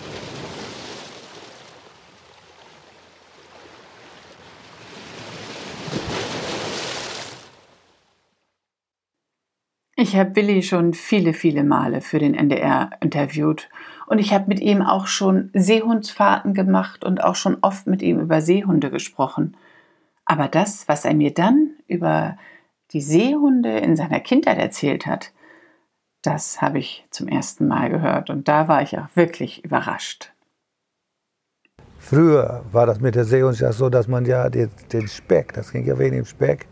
Ich 9.98 10.18
habe 10.18 10.36
Willi 10.36 10.62
schon 10.62 10.94
viele, 10.94 11.34
viele 11.34 11.64
Male 11.64 12.02
für 12.02 12.20
den 12.20 12.34
NDR 12.34 12.90
interviewt 13.00 13.70
und 14.08 14.20
ich 14.20 14.34
habe 14.34 14.50
mit 14.50 14.60
ihm 14.60 14.82
auch 14.82 15.08
schon 15.08 15.52
Seehundsfahrten 15.54 16.54
gemacht 16.54 17.06
und 17.06 17.24
auch 17.24 17.36
schon 17.36 17.58
oft 17.62 17.88
mit 17.88 18.02
ihm 18.02 18.20
über 18.20 18.42
Seehunde 18.42 18.92
gesprochen. 18.92 19.56
Aber 20.26 20.50
das, 20.50 20.90
was 20.90 21.06
er 21.06 21.14
mir 21.14 21.34
dann 21.34 21.72
über 21.88 22.38
die 22.92 23.00
Seehunde 23.00 23.78
in 23.78 23.96
seiner 23.96 24.20
Kindheit 24.20 24.58
erzählt 24.58 25.06
hat, 25.06 25.32
das 26.22 26.62
habe 26.62 26.80
ich 26.80 27.08
zum 27.10 27.30
ersten 27.30 27.66
Mal 27.66 27.90
gehört 27.90 28.30
und 28.30 28.50
da 28.50 28.68
war 28.68 28.82
ich 28.82 28.98
auch 28.98 29.08
wirklich 29.16 29.64
überrascht. 29.64 30.34
Früher 32.00 32.66
war 32.72 32.86
das 32.86 33.00
mit 33.00 33.16
der 33.16 33.24
Seehund 33.24 33.60
ja 33.62 33.72
so, 33.72 33.90
dass 33.90 34.10
man 34.10 34.26
ja 34.26 34.50
den, 34.50 34.70
den 34.92 35.08
Speck, 35.08 35.54
das 35.54 35.72
ging 35.72 35.86
ja 35.86 35.98
wegen 35.98 36.18
dem 36.18 36.26
Speck, 36.26 36.68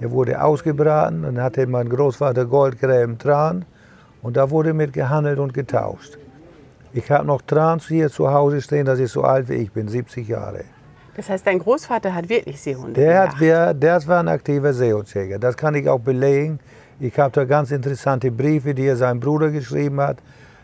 der 0.00 0.10
wurde 0.10 0.42
ausgebraten, 0.42 1.22
dann 1.22 1.42
hatte 1.42 1.66
mein 1.66 1.88
Großvater 1.88 2.44
Goldgräben 2.44 3.18
Tran 3.18 3.64
und 4.22 4.36
da 4.36 4.50
wurde 4.50 4.72
mit 4.72 4.92
gehandelt 4.92 5.38
und 5.38 5.54
getauscht. 5.54 6.18
Ich 6.92 7.10
habe 7.10 7.26
noch 7.26 7.42
Trans 7.42 7.86
hier 7.86 8.10
zu 8.10 8.32
Hause 8.32 8.62
stehen, 8.62 8.86
das 8.86 8.98
ist 8.98 9.12
so 9.12 9.22
alt 9.22 9.48
wie 9.48 9.54
ich 9.54 9.72
bin, 9.72 9.88
70 9.88 10.26
Jahre. 10.26 10.64
Das 11.16 11.28
heißt, 11.28 11.46
dein 11.46 11.58
Großvater 11.58 12.14
hat 12.14 12.28
wirklich 12.28 12.60
Seehunde 12.60 12.92
der 12.92 13.28
Hat, 13.28 13.40
der, 13.40 13.74
der 13.74 14.06
war 14.06 14.20
ein 14.20 14.28
aktiver 14.28 14.72
Seehundjäger. 14.72 15.38
Das 15.38 15.56
kann 15.56 15.74
ich 15.74 15.88
auch 15.88 15.98
belegen. 15.98 16.60
Ich 17.00 17.18
habe 17.18 17.32
da 17.32 17.44
ganz 17.44 17.72
interessante 17.72 18.30
Briefe, 18.30 18.72
die 18.72 18.86
er 18.86 18.96
seinem 18.96 19.18
Bruder 19.18 19.50
geschrieben 19.50 20.00
hat. 20.00 20.18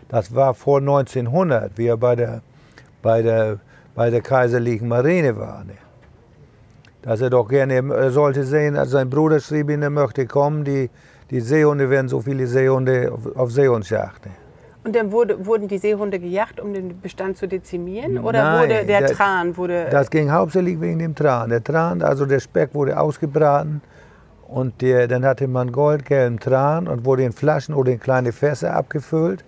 Das 0.09 0.33
war 0.35 0.55
vor 0.55 0.79
1900, 0.79 1.77
wie 1.77 1.89
er 1.89 1.97
bei 1.97 2.15
der, 2.15 2.43
bei 3.03 3.21
der, 3.21 3.59
bei 3.97 4.11
der 4.11 4.21
kaiserlichen 4.21 4.87
Marine 4.87 5.37
war. 5.37 5.65
Ne? 5.65 5.75
Dass 7.05 7.21
er 7.21 7.29
doch 7.29 7.49
gerne, 7.49 7.75
er 7.75 8.11
sollte 8.11 8.45
sehen, 8.45 8.77
als 8.77 8.91
sein 8.93 9.11
Bruder 9.11 9.39
schrieb 9.39 9.69
ihm, 9.69 9.83
er 9.83 9.91
möchte 9.91 10.27
kommen, 10.27 10.65
die, 10.65 10.89
die 11.31 11.41
Seehunde 11.41 11.91
werden 11.91 12.09
so 12.09 12.21
viele 12.21 12.47
Seehunde 12.47 13.13
auf, 13.13 13.37
auf 13.37 13.53
Seehundsjacht. 13.53 14.25
Ne? 14.25 14.33
Und 14.85 14.97
dann 14.97 15.13
wurde, 15.13 15.45
wurden 15.45 15.69
die 15.69 15.77
Seehunde 15.77 16.19
gejagt, 16.19 16.61
um 16.61 16.73
den 16.73 16.99
Bestand 17.03 17.37
zu 17.37 17.47
dezimieren? 17.47 18.19
Oder 18.19 18.43
Nein, 18.43 18.63
wurde 18.63 18.87
der, 18.87 19.01
der 19.01 19.13
Tran? 19.13 19.55
Wurde 19.59 19.87
das 19.91 20.11
ging 20.11 20.31
hauptsächlich 20.31 20.81
wegen 20.81 20.99
dem 20.99 21.15
Tran. 21.15 21.51
Der 21.51 21.63
Tran, 21.63 22.01
also 22.01 22.25
der 22.25 22.41
Speck 22.41 22.75
wurde 22.75 22.99
ausgebraten 22.99 23.83
und 24.49 24.81
der, 24.81 25.07
dann 25.07 25.27
hatte 25.27 25.47
man 25.47 25.73
goldgelben 25.73 26.41
Tran 26.41 26.89
und 26.89 27.05
wurde 27.05 27.25
in 27.25 27.33
Flaschen 27.33 27.75
oder 27.75 27.93
in 27.93 28.01
kleine 28.01 28.33
Fässer 28.33 28.75
abgefüllt. 28.75 29.45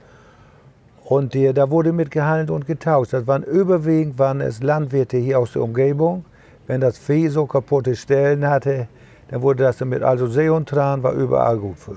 Und 1.05 1.33
die, 1.33 1.55
da 1.55 1.71
wurde 1.71 1.93
mitgehandelt 1.93 2.51
und 2.51 2.67
getauscht. 2.67 3.15
Das 3.15 3.27
waren 3.27 3.45
überwiegend 3.45 4.19
waren 4.19 4.43
es 4.43 4.63
Landwirte 4.63 5.17
hier 5.17 5.39
aus 5.39 5.53
der 5.53 5.63
Umgebung. 5.63 6.25
Wenn 6.67 6.81
das 6.81 6.99
Vieh 6.99 7.29
so 7.29 7.47
kaputte 7.47 7.95
Stellen 7.95 8.49
hatte, 8.49 8.89
dann 9.29 9.43
wurde 9.43 9.65
das 9.65 9.79
damit, 9.79 10.03
also 10.03 10.27
Seehundtran 10.27 11.03
war 11.03 11.13
überall 11.13 11.59
gut 11.59 11.79
für. 11.79 11.97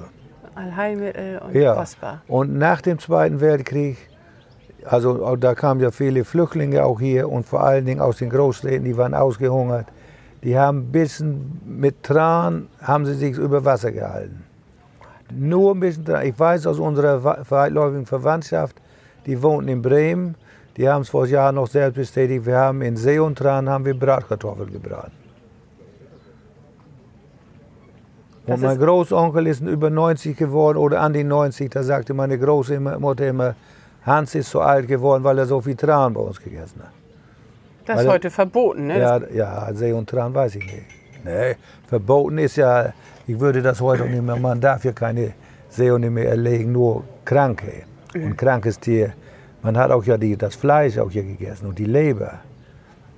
Allheilmittel 0.55 1.39
und 1.39 1.55
ja. 1.55 1.75
kostbar. 1.75 2.21
Und 2.27 2.57
nach 2.57 2.81
dem 2.81 2.99
Zweiten 2.99 3.39
Weltkrieg, 3.39 3.97
also 4.85 5.35
da 5.35 5.55
kamen 5.55 5.79
ja 5.81 5.91
viele 5.91 6.25
Flüchtlinge 6.25 6.83
auch 6.83 6.99
hier 6.99 7.29
und 7.29 7.45
vor 7.45 7.63
allen 7.63 7.85
Dingen 7.85 8.01
aus 8.01 8.17
den 8.17 8.29
Großstädten, 8.29 8.83
die 8.83 8.97
waren 8.97 9.13
ausgehungert. 9.13 9.87
Die 10.43 10.57
haben 10.57 10.79
ein 10.79 10.91
bisschen 10.91 11.61
mit 11.65 12.03
Tran, 12.03 12.67
haben 12.81 13.05
sie 13.05 13.13
sich 13.13 13.37
über 13.37 13.65
Wasser 13.65 13.91
gehalten. 13.91 14.43
Nur 15.31 15.75
ein 15.75 15.79
bisschen 15.79 16.05
Tran. 16.05 16.25
Ich 16.25 16.39
weiß 16.39 16.65
aus 16.67 16.79
unserer 16.79 17.23
weitläufigen 17.49 18.05
Verwandtschaft, 18.05 18.75
die 19.25 19.41
wohnten 19.41 19.69
in 19.69 19.81
Bremen, 19.81 20.35
die 20.79 20.87
haben 20.87 21.01
es 21.01 21.09
vor 21.09 21.27
Jahren 21.27 21.55
noch 21.55 21.67
selbst 21.67 21.95
bestätigt, 21.95 22.45
wir 22.45 22.55
haben 22.55 22.81
in 22.81 22.95
See 22.95 23.19
und 23.19 23.37
Tran 23.37 23.67
haben 23.67 23.83
wir 23.83 23.93
Bratkartoffeln 23.93 24.71
gebraten. 24.71 25.11
Und 28.47 28.61
mein 28.61 28.79
Großonkel 28.79 29.47
ist 29.47 29.61
über 29.61 29.89
90 29.89 30.37
geworden 30.37 30.77
oder 30.77 31.01
an 31.01 31.11
die 31.11 31.25
90. 31.25 31.69
Da 31.69 31.83
sagte 31.83 32.13
meine 32.13 32.39
Großmutter 32.39 33.27
immer, 33.27 33.55
Hans 34.05 34.33
ist 34.35 34.49
so 34.49 34.61
alt 34.61 34.87
geworden, 34.87 35.21
weil 35.25 35.37
er 35.37 35.45
so 35.45 35.59
viel 35.59 35.75
Tran 35.75 36.13
bei 36.13 36.21
uns 36.21 36.41
gegessen 36.41 36.79
hat. 36.79 36.93
Das 37.85 37.97
weil 37.97 38.05
ist 38.05 38.11
heute 38.11 38.31
verboten, 38.31 38.87
ne? 38.87 38.99
Ja, 38.99 39.19
ja, 39.33 39.73
See 39.73 39.91
und 39.91 40.09
Tran 40.09 40.33
weiß 40.33 40.55
ich 40.55 40.63
nicht. 40.63 40.85
Nee, 41.25 41.57
verboten 41.87 42.37
ist 42.37 42.55
ja, 42.55 42.93
ich 43.27 43.37
würde 43.37 43.61
das 43.61 43.81
heute 43.81 44.05
nicht 44.05 44.23
mehr, 44.23 44.37
man 44.37 44.61
darf 44.61 44.85
ja 44.85 44.93
keine 44.93 45.33
Seehunde 45.67 46.09
mehr 46.09 46.29
erlegen, 46.29 46.71
nur 46.71 47.03
Kranke. 47.25 47.83
Und 48.15 48.37
krankes 48.37 48.79
Tier. 48.79 49.11
Man 49.61 49.77
hat 49.77 49.91
auch 49.91 50.03
ja 50.05 50.17
die, 50.17 50.37
das 50.37 50.55
Fleisch 50.55 50.97
auch 50.97 51.11
hier 51.11 51.23
gegessen 51.23 51.67
und 51.67 51.77
die 51.77 51.85
Leber. 51.85 52.39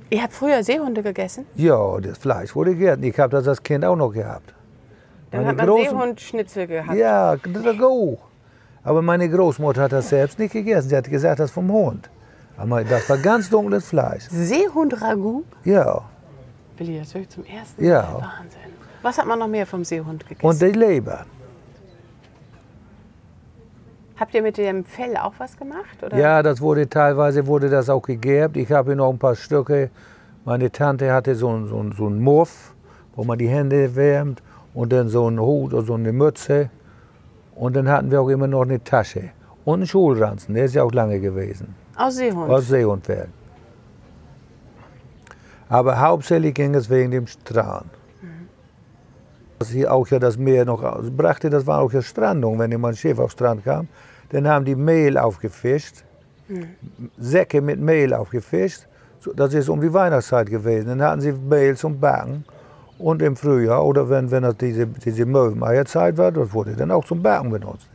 Ihr 0.10 0.24
habt 0.24 0.34
früher 0.34 0.64
Seehunde 0.64 1.04
gegessen? 1.04 1.46
Ja, 1.56 2.00
das 2.00 2.18
Fleisch 2.18 2.56
wurde 2.56 2.72
gegessen. 2.72 3.04
Ich 3.04 3.18
habe 3.20 3.32
das 3.32 3.48
als 3.48 3.62
Kind 3.62 3.86
auch 3.86 3.96
noch 3.96 4.12
gehabt. 4.12 4.54
Dann 5.32 5.46
meine 5.46 5.62
hat 5.62 5.68
man 5.68 5.84
Seehundschnitzel 5.84 6.68
gehabt. 6.68 6.98
Ja, 6.98 7.38
das 7.38 7.78
go. 7.78 8.18
Aber 8.84 9.02
meine 9.02 9.30
Großmutter 9.30 9.84
hat 9.84 9.92
das 9.92 10.10
selbst 10.10 10.40
nicht 10.40 10.52
gegessen. 10.52 10.90
Sie 10.90 10.98
hat 10.98 11.10
gesagt, 11.10 11.40
das 11.40 11.52
vom 11.52 11.72
Hund. 11.72 12.10
Aber 12.58 12.84
das 12.84 13.10
war 13.10 13.18
ganz 13.18 13.50
dunkles 13.50 13.88
Fleisch. 13.88 14.24
Seehundragout? 14.30 15.46
Ja. 15.64 16.02
Willi, 16.78 17.00
das 17.00 17.14
höre 17.14 17.22
ich 17.22 17.30
zum 17.30 17.46
ersten 17.46 17.84
ja. 17.84 18.02
Mal. 18.02 18.14
Wahnsinn. 18.14 18.60
Was 19.02 19.18
hat 19.18 19.26
man 19.28 19.40
noch 19.40 19.48
mehr 19.48 19.66
vom 19.66 19.84
Seehund 19.84 20.28
gegessen? 20.28 20.46
Und 20.46 20.62
die 20.62 20.78
Leber. 20.78 21.26
Habt 24.22 24.36
ihr 24.36 24.44
mit 24.44 24.60
dem 24.60 24.86
Fell 24.86 25.18
auch 25.18 25.34
was 25.40 25.58
gemacht? 25.58 25.98
Oder? 26.06 26.16
Ja, 26.16 26.44
das 26.44 26.62
wurde 26.62 26.88
teilweise 26.88 27.48
wurde 27.48 27.72
das 27.72 27.90
auch 27.90 28.04
gegerbt. 28.04 28.56
Ich 28.56 28.72
habe 28.72 28.96
noch 28.96 29.10
ein 29.10 29.18
paar 29.18 29.34
Stücke. 29.34 29.90
Meine 30.46 30.72
Tante 30.72 31.12
hatte 31.12 31.34
so, 31.34 31.66
so, 31.66 31.84
so 31.98 32.06
einen 32.06 32.22
Muff, 32.22 32.76
wo 33.16 33.24
man 33.24 33.40
die 33.40 33.48
Hände 33.48 33.96
wärmt 33.96 34.44
und 34.76 34.94
dann 34.94 35.10
so 35.10 35.26
einen 35.26 35.40
Hut 35.40 35.74
oder 35.74 35.82
so 35.82 35.96
eine 35.96 36.14
Mütze. 36.14 36.70
Und 37.56 37.76
dann 37.76 37.90
hatten 37.90 38.12
wir 38.12 38.22
auch 38.22 38.30
immer 38.30 38.46
noch 38.46 38.62
eine 38.62 38.84
Tasche 38.84 39.32
und 39.66 39.80
einen 39.80 39.88
Schulranzen, 39.88 40.54
der 40.54 40.66
ist 40.66 40.76
ja 40.76 40.84
auch 40.84 40.92
lange 40.92 41.20
gewesen. 41.20 41.74
Aus 41.96 42.18
Seehund? 42.18 42.48
Aus 42.48 42.68
Seehundfell. 42.68 43.28
Aber 45.68 46.00
hauptsächlich 46.00 46.54
ging 46.54 46.76
es 46.76 46.92
wegen 46.92 47.10
dem. 47.10 47.24
Mhm. 47.24 48.28
Was 49.58 49.70
hier 49.70 49.92
auch 49.92 50.08
ja 50.10 50.20
das 50.20 50.38
Meer 50.38 50.66
noch 50.66 50.84
brachte, 51.10 51.50
das 51.50 51.66
war 51.66 51.80
auch 51.80 51.92
ja 51.92 52.04
Strandung. 52.04 52.60
Wenn 52.60 52.70
jemand 52.70 53.00
Schiff 53.00 53.18
auf 53.18 53.32
Strand 53.32 53.64
kam, 53.64 53.88
dann 54.32 54.48
haben 54.48 54.66
die 54.66 54.76
Mehl 54.76 55.18
aufgefischt, 55.18 56.04
mhm. 56.48 56.70
Säcke 57.18 57.62
mit 57.62 57.80
Mehl 57.80 58.14
aufgefischt. 58.14 58.88
Das 59.36 59.54
ist 59.54 59.70
um 59.70 59.80
die 59.82 59.94
Weihnachtszeit 59.94 60.50
gewesen. 60.50 60.88
Dann 60.88 61.02
hatten 61.02 61.22
sie 61.22 61.32
Mehl 61.32 61.78
zum 61.78 62.00
Backen. 62.00 62.46
Und 62.98 63.22
im 63.24 63.36
Frühjahr 63.36 63.84
oder 63.84 64.10
wenn, 64.10 64.30
wenn 64.30 64.44
das 64.44 64.58
diese, 64.58 64.86
diese 64.86 65.26
Möwemeierzeit 65.26 66.18
war, 66.18 66.32
das 66.32 66.54
wurde 66.54 66.76
dann 66.76 66.92
auch 66.92 67.04
zum 67.04 67.22
Bergen 67.22 67.50
benutzt. 67.50 67.88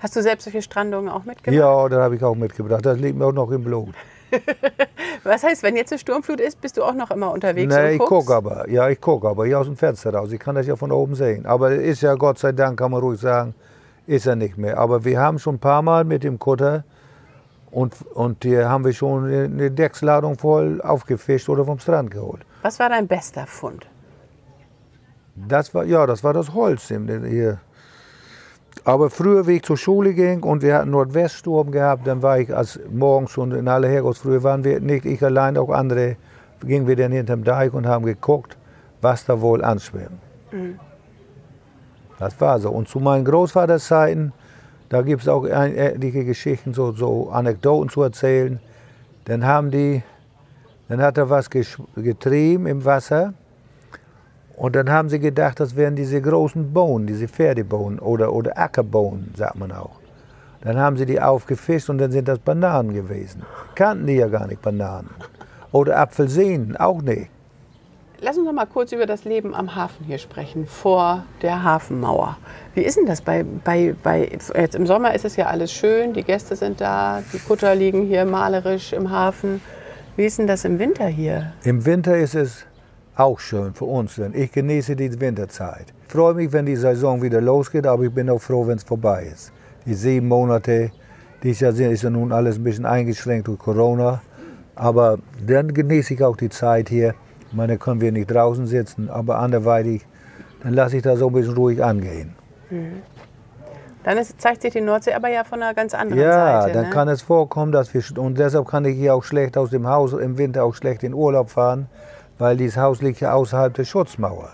Hast 0.00 0.16
du 0.16 0.22
selbst 0.22 0.44
solche 0.44 0.62
Strandungen 0.62 1.08
auch 1.08 1.24
mitgebracht? 1.24 1.54
Ja, 1.54 1.88
das 1.88 2.00
habe 2.00 2.16
ich 2.16 2.24
auch 2.24 2.34
mitgebracht. 2.34 2.84
Das 2.84 2.98
liegt 2.98 3.16
mir 3.16 3.26
auch 3.26 3.32
noch 3.32 3.50
im 3.50 3.62
Blut. 3.62 3.94
Was 5.24 5.42
heißt, 5.42 5.62
wenn 5.62 5.76
jetzt 5.76 5.92
eine 5.92 5.98
Sturmflut 5.98 6.40
ist, 6.40 6.60
bist 6.60 6.76
du 6.78 6.82
auch 6.82 6.94
noch 6.94 7.10
immer 7.10 7.30
unterwegs? 7.30 7.74
Nee, 7.74 7.92
ich 7.92 7.98
gucke 7.98 8.34
aber. 8.34 8.68
Ja, 8.70 8.88
ich 8.88 9.00
gucke 9.00 9.28
aber 9.28 9.46
hier 9.46 9.60
aus 9.60 9.66
dem 9.66 9.76
Fenster 9.76 10.14
raus. 10.14 10.32
Ich 10.32 10.40
kann 10.40 10.54
das 10.54 10.66
ja 10.66 10.74
von 10.74 10.90
oben 10.90 11.14
sehen. 11.14 11.46
Aber 11.46 11.72
ist 11.72 12.00
ja 12.00 12.14
Gott 12.14 12.38
sei 12.38 12.52
Dank, 12.52 12.78
kann 12.78 12.90
man 12.90 13.00
ruhig 13.00 13.20
sagen, 13.20 13.54
ist 14.10 14.26
er 14.26 14.34
nicht 14.34 14.58
mehr. 14.58 14.76
Aber 14.78 15.04
wir 15.04 15.20
haben 15.20 15.38
schon 15.38 15.54
ein 15.54 15.60
paar 15.60 15.82
Mal 15.82 16.04
mit 16.04 16.24
dem 16.24 16.38
Kutter 16.38 16.82
und, 17.70 17.94
und 18.14 18.42
hier 18.42 18.68
haben 18.68 18.84
wir 18.84 18.92
schon 18.92 19.24
eine 19.24 19.70
Decksladung 19.70 20.36
voll 20.36 20.80
aufgefischt 20.82 21.48
oder 21.48 21.64
vom 21.64 21.78
Strand 21.78 22.10
geholt. 22.10 22.42
Was 22.62 22.80
war 22.80 22.88
dein 22.88 23.06
bester 23.06 23.46
Fund? 23.46 23.86
Das 25.36 25.72
war, 25.74 25.84
ja, 25.84 26.06
das 26.06 26.24
war 26.24 26.32
das 26.32 26.52
Holz 26.52 26.88
hier. 26.88 27.60
Aber 28.84 29.10
früher, 29.10 29.46
wie 29.46 29.56
ich 29.56 29.62
zur 29.62 29.76
Schule 29.76 30.12
ging 30.12 30.42
und 30.42 30.62
wir 30.62 30.74
hatten 30.74 30.90
Nordweststurm 30.90 31.70
gehabt, 31.70 32.06
dann 32.06 32.20
war 32.20 32.40
ich 32.40 32.54
als 32.54 32.80
morgens 32.90 33.38
und 33.38 33.52
in 33.52 33.68
aller 33.68 33.88
Herrgottsfrühe 33.88 34.42
waren 34.42 34.64
wir 34.64 34.80
nicht 34.80 35.04
ich 35.04 35.22
allein, 35.22 35.56
auch 35.56 35.70
andere, 35.70 36.16
gingen 36.64 36.88
wir 36.88 36.96
dann 36.96 37.12
hinterm 37.12 37.44
Deich 37.44 37.72
und 37.72 37.86
haben 37.86 38.04
geguckt, 38.04 38.56
was 39.00 39.24
da 39.24 39.40
wohl 39.40 39.62
anschwimmt. 39.62 40.18
Mhm. 40.50 40.80
Das 42.20 42.40
war 42.40 42.60
so. 42.60 42.70
Und 42.70 42.88
zu 42.88 43.00
meinen 43.00 43.24
Großvaterszeiten, 43.24 44.32
da 44.88 45.02
gibt 45.02 45.22
es 45.22 45.28
auch 45.28 45.44
etliche 45.44 46.24
Geschichten, 46.24 46.72
so, 46.72 46.92
so 46.92 47.30
Anekdoten 47.30 47.88
zu 47.90 48.02
erzählen. 48.02 48.60
Dann 49.24 49.44
haben 49.44 49.72
die 49.72 50.02
dann 50.90 51.00
hat 51.00 51.18
er 51.18 51.30
was 51.30 51.48
getrieben 51.48 52.66
im 52.66 52.84
Wasser 52.84 53.32
und 54.56 54.74
dann 54.74 54.90
haben 54.90 55.08
sie 55.08 55.20
gedacht, 55.20 55.60
das 55.60 55.76
wären 55.76 55.94
diese 55.94 56.20
großen 56.20 56.72
Bohnen, 56.72 57.06
diese 57.06 57.28
Pferdebohnen 57.28 58.00
oder, 58.00 58.32
oder 58.32 58.58
Ackerbohnen, 58.58 59.32
sagt 59.36 59.54
man 59.54 59.70
auch. 59.70 60.00
Dann 60.62 60.80
haben 60.80 60.96
sie 60.96 61.06
die 61.06 61.20
aufgefischt 61.20 61.88
und 61.90 61.98
dann 61.98 62.10
sind 62.10 62.26
das 62.26 62.40
Bananen 62.40 62.92
gewesen. 62.92 63.42
Kannten 63.76 64.08
die 64.08 64.14
ja 64.14 64.26
gar 64.26 64.48
nicht, 64.48 64.62
Bananen. 64.62 65.10
Oder 65.70 65.96
Apfelsinen, 65.96 66.76
auch 66.76 67.00
nicht. 67.00 67.30
Lass 68.22 68.36
uns 68.36 68.44
noch 68.44 68.52
mal 68.52 68.66
kurz 68.66 68.92
über 68.92 69.06
das 69.06 69.24
Leben 69.24 69.54
am 69.54 69.74
Hafen 69.74 70.04
hier 70.04 70.18
sprechen, 70.18 70.66
vor 70.66 71.24
der 71.40 71.62
Hafenmauer. 71.62 72.36
Wie 72.74 72.82
ist 72.82 72.98
denn 72.98 73.06
das 73.06 73.22
bei, 73.22 73.46
bei, 73.64 73.94
bei 74.02 74.28
jetzt 74.28 74.74
im 74.74 74.86
Sommer 74.86 75.14
ist 75.14 75.24
es 75.24 75.36
ja 75.36 75.46
alles 75.46 75.72
schön, 75.72 76.12
die 76.12 76.22
Gäste 76.22 76.54
sind 76.54 76.82
da, 76.82 77.22
die 77.32 77.38
Kutter 77.38 77.74
liegen 77.74 78.02
hier 78.02 78.26
malerisch 78.26 78.92
im 78.92 79.10
Hafen. 79.10 79.62
Wie 80.16 80.26
ist 80.26 80.38
denn 80.38 80.46
das 80.46 80.66
im 80.66 80.78
Winter 80.78 81.06
hier? 81.06 81.54
Im 81.64 81.86
Winter 81.86 82.14
ist 82.18 82.34
es 82.34 82.66
auch 83.16 83.40
schön 83.40 83.72
für 83.72 83.86
uns, 83.86 84.16
denn 84.16 84.34
ich 84.34 84.52
genieße 84.52 84.96
die 84.96 85.18
Winterzeit. 85.18 85.86
Ich 86.06 86.12
freue 86.12 86.34
mich, 86.34 86.52
wenn 86.52 86.66
die 86.66 86.76
Saison 86.76 87.22
wieder 87.22 87.40
losgeht, 87.40 87.86
aber 87.86 88.02
ich 88.02 88.12
bin 88.12 88.28
auch 88.28 88.40
froh, 88.40 88.66
wenn 88.66 88.76
es 88.76 88.84
vorbei 88.84 89.30
ist. 89.32 89.50
Die 89.86 89.94
sieben 89.94 90.28
Monate, 90.28 90.90
dieses 91.42 91.78
Jahr 91.78 91.90
ist 91.90 92.02
ja 92.02 92.10
nun 92.10 92.32
alles 92.32 92.56
ein 92.56 92.64
bisschen 92.64 92.84
eingeschränkt 92.84 93.48
durch 93.48 93.58
Corona, 93.58 94.20
aber 94.74 95.18
dann 95.46 95.72
genieße 95.72 96.12
ich 96.12 96.22
auch 96.22 96.36
die 96.36 96.50
Zeit 96.50 96.90
hier. 96.90 97.14
Ich 97.50 97.56
meine, 97.56 97.78
können 97.78 98.00
wir 98.00 98.12
nicht 98.12 98.30
draußen 98.30 98.66
sitzen, 98.66 99.10
aber 99.10 99.38
anderweitig, 99.38 100.06
dann 100.62 100.74
lasse 100.74 100.96
ich 100.96 101.02
das 101.02 101.18
so 101.18 101.26
ein 101.26 101.32
bisschen 101.32 101.54
ruhig 101.54 101.82
angehen. 101.82 102.34
Mhm. 102.70 103.02
Dann 104.04 104.16
ist, 104.16 104.40
zeigt 104.40 104.62
sich 104.62 104.72
die 104.72 104.80
Nordsee 104.80 105.12
aber 105.12 105.28
ja 105.28 105.44
von 105.44 105.62
einer 105.62 105.74
ganz 105.74 105.92
anderen 105.92 106.22
ja, 106.22 106.62
Seite. 106.62 106.68
Ja, 106.68 106.74
dann 106.74 106.84
ne? 106.84 106.90
kann 106.90 107.08
es 107.08 107.22
vorkommen, 107.22 107.72
dass 107.72 107.92
wir, 107.92 108.02
und 108.18 108.38
deshalb 108.38 108.66
kann 108.68 108.84
ich 108.84 108.96
hier 108.96 109.14
auch 109.14 109.24
schlecht 109.24 109.58
aus 109.58 109.70
dem 109.70 109.86
Haus 109.86 110.12
im 110.12 110.38
Winter 110.38 110.64
auch 110.64 110.74
schlecht 110.74 111.02
in 111.02 111.12
Urlaub 111.12 111.50
fahren, 111.50 111.88
weil 112.38 112.56
dieses 112.56 112.76
Haus 112.76 113.02
liegt 113.02 113.20
ja 113.20 113.32
außerhalb 113.34 113.74
der 113.74 113.84
Schutzmauer. 113.84 114.48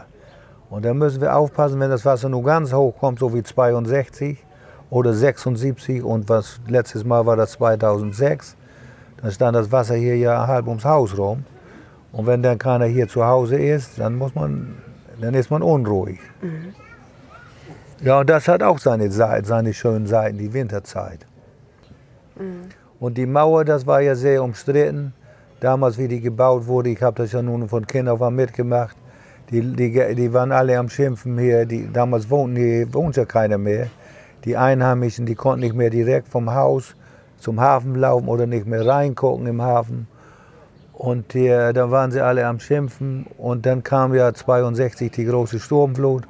Und 0.69 0.85
da 0.85 0.95
müssen 0.95 1.21
wir 1.21 1.37
aufpassen, 1.37 1.79
wenn 1.79 1.91
das 1.91 2.05
Wasser 2.05 2.29
nur 2.29 2.43
ganz 2.43 2.73
hoch 2.73 2.99
kommt, 2.99 3.21
so 3.21 3.33
wie 3.35 3.43
62 3.43 4.45
oder 4.91 5.12
76 5.12 6.03
und 6.03 6.29
was 6.29 6.61
letztes 6.67 7.05
Mal 7.05 7.25
war 7.25 7.37
das 7.37 7.53
2006, 7.53 8.57
dann 9.23 9.31
stand 9.31 9.55
das 9.55 9.71
Wasser 9.71 9.95
hier 9.95 10.17
ja 10.17 10.47
halb 10.47 10.67
ums 10.67 10.85
Haus 10.85 11.17
rum. 11.17 11.45
Und 12.16 12.26
wenn 12.26 12.42
dann 12.42 12.56
keiner 12.56 12.87
hier 12.87 13.08
zu 13.08 13.26
Hause 13.26 13.56
ist, 13.56 14.00
dann 14.00 14.16
muss 14.16 14.35
man, 14.35 14.78
dann 15.20 15.35
ist 15.35 15.50
man 15.50 15.61
unruhig. 15.62 16.18
Ja, 18.00 18.20
und 18.20 18.30
das 18.30 18.49
hat 18.49 18.62
auch 18.62 18.78
seine, 18.78 19.11
seine 19.11 19.75
schönen 19.75 20.06
Seiten, 20.06 20.38
die 20.38 20.50
Winterzeit. 20.50 21.26
Und 23.00 23.18
die 23.18 23.26
Mauer, 23.26 23.66
das 23.66 23.87
war 23.87 24.00
ja 24.00 24.14
sehr 24.14 24.42
umstritten. 24.42 25.12
Damals, 25.61 25.99
wie 25.99 26.08
die 26.08 26.23
gebaut 26.23 26.66
wurde, 26.66 26.88
ich 26.88 27.02
habe 27.02 27.23
das 27.23 27.32
ja 27.32 27.42
nun 27.42 27.68
von 27.68 27.87
Kind 27.87 28.08
auf 28.08 28.23
an 28.23 28.35
mitgemacht. 28.35 28.96
Die, 29.50 29.61
die, 29.61 30.14
die 30.14 30.32
waren 30.32 30.52
alle 30.52 30.78
am 30.78 30.88
Schimpfen 30.88 31.38
hier. 31.38 31.66
Die, 31.66 31.92
damals 31.92 32.30
wohnten 32.30 32.56
hier, 32.56 32.94
wohnt 32.94 33.16
ja 33.16 33.26
keiner 33.26 33.58
mehr. 33.58 33.88
Die 34.46 34.56
Einheimischen, 34.56 35.26
die 35.26 35.35
konnten 35.35 35.61
nicht 35.61 35.75
mehr 35.75 35.90
direkt 35.90 36.28
vom 36.28 36.54
Haus 36.54 36.94
zum 37.38 37.61
Hafen 37.61 37.94
laufen 37.94 38.28
oder 38.28 38.46
nicht 38.46 38.66
mehr 38.66 38.87
reingucken 38.87 39.46
im 39.46 39.61
Hafen. 39.61 40.08
Und 40.97 41.35
die, 41.35 41.49
da 41.49 41.91
waren 41.91 42.11
sie 42.11 42.21
alle 42.23 42.47
am 42.47 42.59
Schimpfen. 42.59 43.26
Und 43.37 43.67
dann 43.67 43.83
kam 43.83 44.15
ja 44.15 44.33
62 44.33 45.11
die 45.12 45.25
große 45.26 45.61
Sturmflut. 45.61 46.25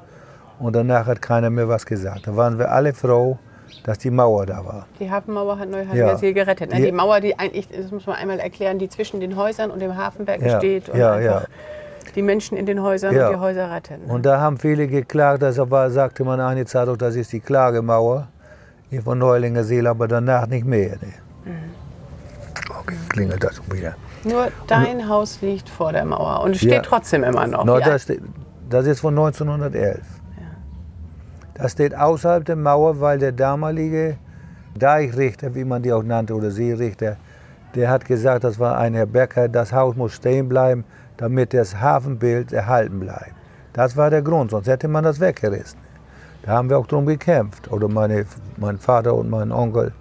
Und 0.58 0.74
danach 0.74 1.06
hat 1.06 1.22
keiner 1.22 1.50
mehr 1.50 1.68
was 1.68 1.86
gesagt. 1.86 2.26
Da 2.26 2.34
waren 2.36 2.58
wir 2.58 2.70
alle 2.72 2.92
froh, 2.92 3.38
dass 3.84 3.98
die 3.98 4.10
Mauer 4.10 4.44
da 4.46 4.64
war. 4.64 4.86
Die 4.98 5.08
Hafenmauer 5.10 5.58
hat 5.58 5.68
Neuhallswil 5.68 5.96
Ja. 5.98 6.18
hier 6.18 6.32
gerettet. 6.32 6.70
Ne? 6.70 6.76
Die- 6.76 6.82
Die 6.86 6.92
Mauer, 6.92 7.20
die 7.20 7.38
eigentlich, 7.38 7.68
das 7.68 7.90
muss 7.92 8.06
man 8.06 8.16
einmal 8.16 8.40
erklären, 8.40 8.78
die 8.78 8.88
zwischen 8.88 9.20
den 9.20 9.36
Häusern 9.36 9.70
und 9.70 9.80
dem 9.80 9.96
Hafenbecken 9.96 10.46
Ja, 10.48 10.58
steht 10.58 10.88
und 10.88 10.98
ja, 10.98 11.12
einfach 11.12 11.46
die 12.16 12.22
Menschen 12.22 12.56
in 12.56 12.64
den 12.66 12.82
Häusern 12.82 13.14
und 13.14 13.30
die 13.30 13.36
Häuser 13.38 13.70
rettet. 13.70 14.06
Ne? 14.06 14.12
Und 14.12 14.24
da 14.26 14.40
haben 14.40 14.56
viele 14.58 14.88
geklagt, 14.88 15.42
deshalb 15.42 15.70
sagte 15.92 16.24
man 16.24 16.40
eine 16.40 16.64
Zeit 16.64 16.88
auch, 16.88 16.96
das 16.96 17.14
ist 17.14 17.32
die 17.32 17.40
Klagemauer 17.40 18.28
hier 18.90 19.02
von 19.02 19.18
Neulinger 19.18 19.62
See, 19.62 19.86
aber 19.86 20.08
danach 20.08 20.46
nicht 20.46 20.64
mehr. 20.64 20.92
Ne? 20.92 21.12
Okay, 21.44 21.54
klingelt 23.08 23.42
das 23.42 23.56
schon 23.56 23.72
wieder. 23.72 23.94
Nur 24.24 24.48
dein 24.66 25.08
Haus 25.08 25.40
liegt 25.40 25.68
vor 25.68 25.92
der 25.92 26.04
Mauer 26.04 26.40
und 26.42 26.56
steht 26.56 26.70
Ja. 26.72 26.80
trotzdem 26.82 27.22
immer 27.24 27.46
noch. 27.46 27.64
No, 27.64 27.78
das, 27.78 28.06
das 28.68 28.86
ist 28.86 29.00
von 29.00 29.14
1911. 29.16 30.00
Das 31.54 31.72
steht 31.72 31.94
außerhalb 31.96 32.44
der 32.44 32.56
Mauer, 32.56 33.00
weil 33.00 33.18
der 33.18 33.32
damalige 33.32 34.16
Deichrichter, 34.78 35.54
wie 35.54 35.64
man 35.64 35.82
die 35.82 35.92
auch 35.92 36.02
nannte, 36.02 36.34
oder 36.34 36.50
Seerichter, 36.50 37.16
der 37.74 37.88
hat 37.90 38.04
gesagt, 38.04 38.44
das 38.44 38.58
war 38.58 38.76
ein 38.78 38.94
Herr 38.94 39.06
Becker, 39.06 39.48
das 39.48 39.72
Haus 39.72 39.96
muss 39.96 40.12
stehen 40.12 40.48
bleiben, 40.48 40.84
damit 41.16 41.54
das 41.54 41.80
Hafenbild 41.80 42.52
erhalten 42.52 43.00
bleibt. 43.00 43.32
Das 43.72 43.96
war 43.96 44.10
der 44.10 44.22
Grund, 44.22 44.50
sonst 44.50 44.66
hätte 44.66 44.88
man 44.88 45.04
das 45.04 45.20
weggerissen. 45.20 45.78
Da 46.42 46.52
haben 46.52 46.68
wir 46.68 46.78
auch 46.78 46.86
drum 46.86 47.06
gekämpft, 47.06 47.70
oder 47.72 47.88
meine, 47.88 48.26
mein 48.56 48.78
Vater 48.78 49.14
und 49.14 49.30
mein 49.30 49.50
Onkel, 49.50 49.92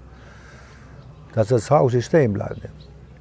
dass 1.34 1.48
das 1.48 1.70
Haus 1.72 1.94
stehen 2.04 2.34
bleibt. 2.34 2.62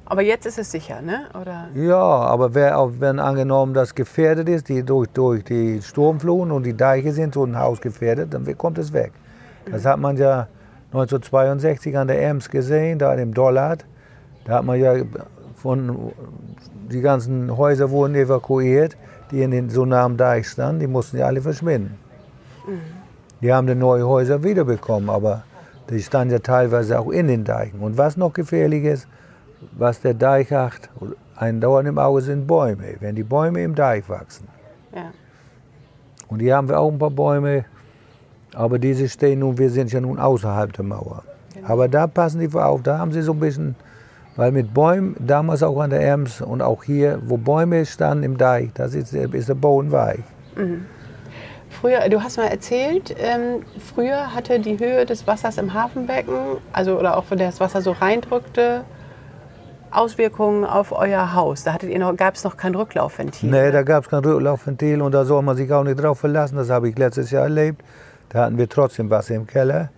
Aber 0.07 0.21
jetzt 0.21 0.45
ist 0.45 0.59
es 0.59 0.71
sicher, 0.71 1.01
ne? 1.01 1.27
Oder? 1.39 1.69
Ja, 1.73 1.97
aber 1.97 2.53
wer, 2.53 2.77
auch 2.77 2.91
wenn 2.99 3.19
angenommen 3.19 3.73
das 3.73 3.95
gefährdet 3.95 4.47
ist, 4.47 4.69
die 4.69 4.83
durch, 4.83 5.09
durch 5.09 5.43
die 5.43 5.81
Sturmfluten 5.81 6.51
und 6.51 6.63
die 6.63 6.77
Deiche 6.77 7.11
sind 7.11 7.33
so 7.33 7.43
ein 7.43 7.57
Haus 7.57 7.81
gefährdet, 7.81 8.33
dann 8.33 8.45
kommt 8.57 8.77
es 8.77 8.93
weg. 8.93 9.11
Das 9.69 9.83
hat 9.83 9.99
man 9.99 10.15
ja 10.17 10.47
1962 10.87 11.97
an 11.97 12.07
der 12.07 12.21
Ems 12.21 12.49
gesehen, 12.49 12.99
da 12.99 13.13
im 13.15 13.33
Dollard. 13.33 13.85
Da 14.45 14.59
hat 14.59 14.65
man 14.65 14.79
ja 14.79 14.93
von, 15.55 16.11
die 16.91 17.01
ganzen 17.01 17.57
Häuser 17.57 17.89
wurden 17.89 18.13
evakuiert, 18.13 18.95
die 19.31 19.41
in 19.41 19.49
den 19.49 19.69
so 19.71 19.85
nah 19.85 20.03
am 20.03 20.17
Deich 20.17 20.47
standen, 20.47 20.81
die 20.81 20.87
mussten 20.87 21.17
ja 21.17 21.25
alle 21.25 21.41
verschwinden. 21.41 21.97
Die 23.41 23.51
haben 23.51 23.65
dann 23.65 23.79
neue 23.79 24.07
Häuser 24.07 24.43
wiederbekommen, 24.43 25.09
aber 25.09 25.43
die 25.89 26.01
standen 26.01 26.33
ja 26.33 26.39
teilweise 26.39 26.99
auch 26.99 27.09
in 27.09 27.27
den 27.27 27.43
Deichen. 27.43 27.79
Und 27.79 27.97
was 27.97 28.17
noch 28.17 28.33
gefährlich 28.33 28.83
ist, 28.83 29.07
was 29.71 30.01
der 30.01 30.13
Deich 30.13 30.51
hat, 30.51 30.89
ein 31.35 31.59
Dauern 31.61 31.85
im 31.85 31.97
Auge 31.97 32.21
sind 32.21 32.47
Bäume. 32.47 32.95
Wenn 32.99 33.15
die 33.15 33.23
Bäume 33.23 33.63
im 33.63 33.75
Deich 33.75 34.07
wachsen, 34.09 34.47
Ja. 34.93 35.11
und 36.29 36.39
hier 36.39 36.55
haben 36.55 36.69
wir 36.69 36.79
auch 36.79 36.91
ein 36.91 36.99
paar 36.99 37.11
Bäume, 37.11 37.65
aber 38.53 38.79
diese 38.79 39.09
stehen 39.09 39.39
nun, 39.39 39.57
wir 39.57 39.69
sind 39.69 39.91
ja 39.91 39.99
nun 39.99 40.17
außerhalb 40.19 40.71
der 40.73 40.85
Mauer. 40.85 41.23
Aber 41.67 41.87
da 41.87 42.07
passen 42.07 42.39
die 42.39 42.57
auf, 42.57 42.83
da 42.83 42.97
haben 42.99 43.11
sie 43.11 43.21
so 43.21 43.33
ein 43.33 43.39
bisschen, 43.39 43.75
weil 44.35 44.51
mit 44.51 44.73
Bäumen, 44.73 45.15
damals 45.19 45.63
auch 45.63 45.79
an 45.79 45.89
der 45.89 46.01
Ems 46.01 46.41
und 46.41 46.61
auch 46.61 46.83
hier, 46.83 47.19
wo 47.25 47.37
Bäume 47.37 47.85
standen 47.85 48.23
im 48.23 48.37
Deich, 48.37 48.69
das 48.73 48.93
ist, 48.93 49.13
ist 49.13 49.49
der 49.49 49.55
Boden 49.55 49.91
weich. 49.91 50.23
Früher, 51.69 52.07
du 52.09 52.21
hast 52.23 52.37
mal 52.37 52.47
erzählt, 52.47 53.13
ähm, 53.19 53.63
früher 53.93 54.33
hatte 54.33 54.59
die 54.59 54.79
Höhe 54.79 55.05
des 55.05 55.27
Wassers 55.27 55.57
im 55.57 55.73
Hafenbecken, 55.73 56.35
also 56.71 56.97
oder 56.97 57.17
auch 57.17 57.25
wenn 57.29 57.37
das 57.37 57.59
Wasser 57.59 57.81
so 57.81 57.91
reindrückte, 57.91 58.85
Auswirkungen 59.95 60.65
auf 60.65 60.91
euer 60.91 61.33
Haus. 61.33 61.63
Da 61.63 61.77
gab 62.15 62.35
es 62.35 62.43
noch 62.43 62.57
kein 62.57 62.75
Rücklaufventil. 62.75 63.49
Nee, 63.49 63.65
ne? 63.65 63.71
da 63.71 63.83
gab 63.83 64.03
es 64.03 64.09
kein 64.09 64.23
Rücklaufventil 64.23 65.01
und 65.01 65.13
da 65.13 65.25
soll 65.25 65.41
man 65.41 65.55
sich 65.55 65.71
auch 65.71 65.83
nicht 65.83 66.01
drauf 66.01 66.19
verlassen. 66.19 66.57
Das 66.57 66.69
habe 66.69 66.89
ich 66.89 66.97
letztes 66.97 67.31
Jahr 67.31 67.43
erlebt. 67.43 67.83
Da 68.29 68.45
hatten 68.45 68.57
wir 68.57 68.67
trotzdem 68.67 69.09
Wasser 69.09 69.35
im 69.35 69.47
Keller. 69.47 69.89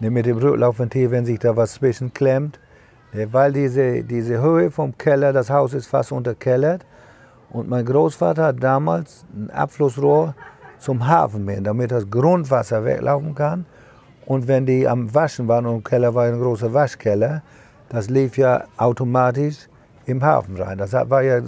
Mit 0.00 0.26
dem 0.26 0.38
Rücklaufventil, 0.38 1.10
wenn 1.10 1.24
sich 1.24 1.38
da 1.38 1.56
was 1.56 1.74
zwischenklemmt. 1.74 2.58
Weil 3.12 3.52
diese, 3.52 4.02
diese 4.02 4.40
Höhe 4.40 4.70
vom 4.70 4.98
Keller, 4.98 5.32
das 5.32 5.48
Haus 5.48 5.72
ist 5.72 5.86
fast 5.86 6.12
unterkellert. 6.12 6.84
Und 7.50 7.68
mein 7.68 7.84
Großvater 7.84 8.46
hat 8.46 8.62
damals 8.62 9.24
ein 9.32 9.50
Abflussrohr 9.50 10.34
zum 10.78 11.06
Hafen 11.06 11.44
mehr, 11.44 11.60
damit 11.60 11.92
das 11.92 12.10
Grundwasser 12.10 12.84
weglaufen 12.84 13.34
kann. 13.34 13.64
Und 14.26 14.48
wenn 14.48 14.66
die 14.66 14.88
am 14.88 15.14
Waschen 15.14 15.48
waren 15.48 15.66
und 15.66 15.76
im 15.76 15.84
Keller 15.84 16.14
war 16.14 16.24
ein 16.24 16.40
großer 16.40 16.72
Waschkeller, 16.72 17.42
das 17.94 18.10
lief 18.10 18.36
ja 18.36 18.64
automatisch 18.76 19.68
im 20.06 20.22
Hafen 20.22 20.56
rein. 20.56 20.78
Das 20.78 20.92
war 20.92 21.22
ja, 21.22 21.40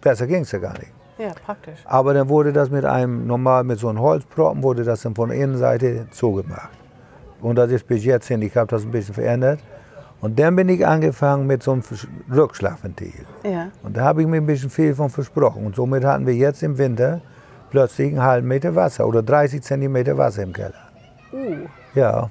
besser 0.00 0.26
ging 0.26 0.42
es 0.42 0.52
ja 0.52 0.58
gar 0.58 0.74
nicht. 0.74 0.92
Ja, 1.18 1.32
praktisch. 1.44 1.78
Aber 1.84 2.12
dann 2.12 2.28
wurde 2.28 2.52
das 2.52 2.70
mit 2.70 2.84
einem, 2.84 3.26
normal 3.26 3.64
mit 3.64 3.78
so 3.78 3.88
einem 3.88 4.00
Holzproppen, 4.00 4.62
wurde 4.62 4.84
das 4.84 5.02
dann 5.02 5.14
von 5.14 5.28
der 5.28 5.38
Innenseite 5.38 6.06
zugemacht. 6.10 6.70
Und 7.40 7.56
das 7.56 7.70
ist 7.70 7.86
bis 7.86 8.04
jetzt 8.04 8.26
hin, 8.26 8.42
ich 8.42 8.56
habe 8.56 8.66
das 8.66 8.82
ein 8.82 8.90
bisschen 8.90 9.14
verändert. 9.14 9.60
Und 10.20 10.38
dann 10.38 10.56
bin 10.56 10.68
ich 10.70 10.86
angefangen 10.86 11.46
mit 11.46 11.62
so 11.62 11.72
einem 11.72 11.82
Rückschlagventil. 12.32 13.26
Ja. 13.44 13.68
Und 13.82 13.96
da 13.96 14.04
habe 14.04 14.22
ich 14.22 14.26
mir 14.26 14.38
ein 14.38 14.46
bisschen 14.46 14.70
viel 14.70 14.94
von 14.94 15.10
versprochen. 15.10 15.66
Und 15.66 15.76
somit 15.76 16.04
hatten 16.04 16.26
wir 16.26 16.34
jetzt 16.34 16.62
im 16.62 16.78
Winter 16.78 17.20
plötzlich 17.70 18.08
einen 18.08 18.22
halben 18.22 18.48
Meter 18.48 18.74
Wasser 18.74 19.06
oder 19.06 19.22
30 19.22 19.62
Zentimeter 19.62 20.16
Wasser 20.16 20.42
im 20.42 20.52
Keller. 20.52 20.72
Uh, 21.32 21.66
Ja, 21.94 22.30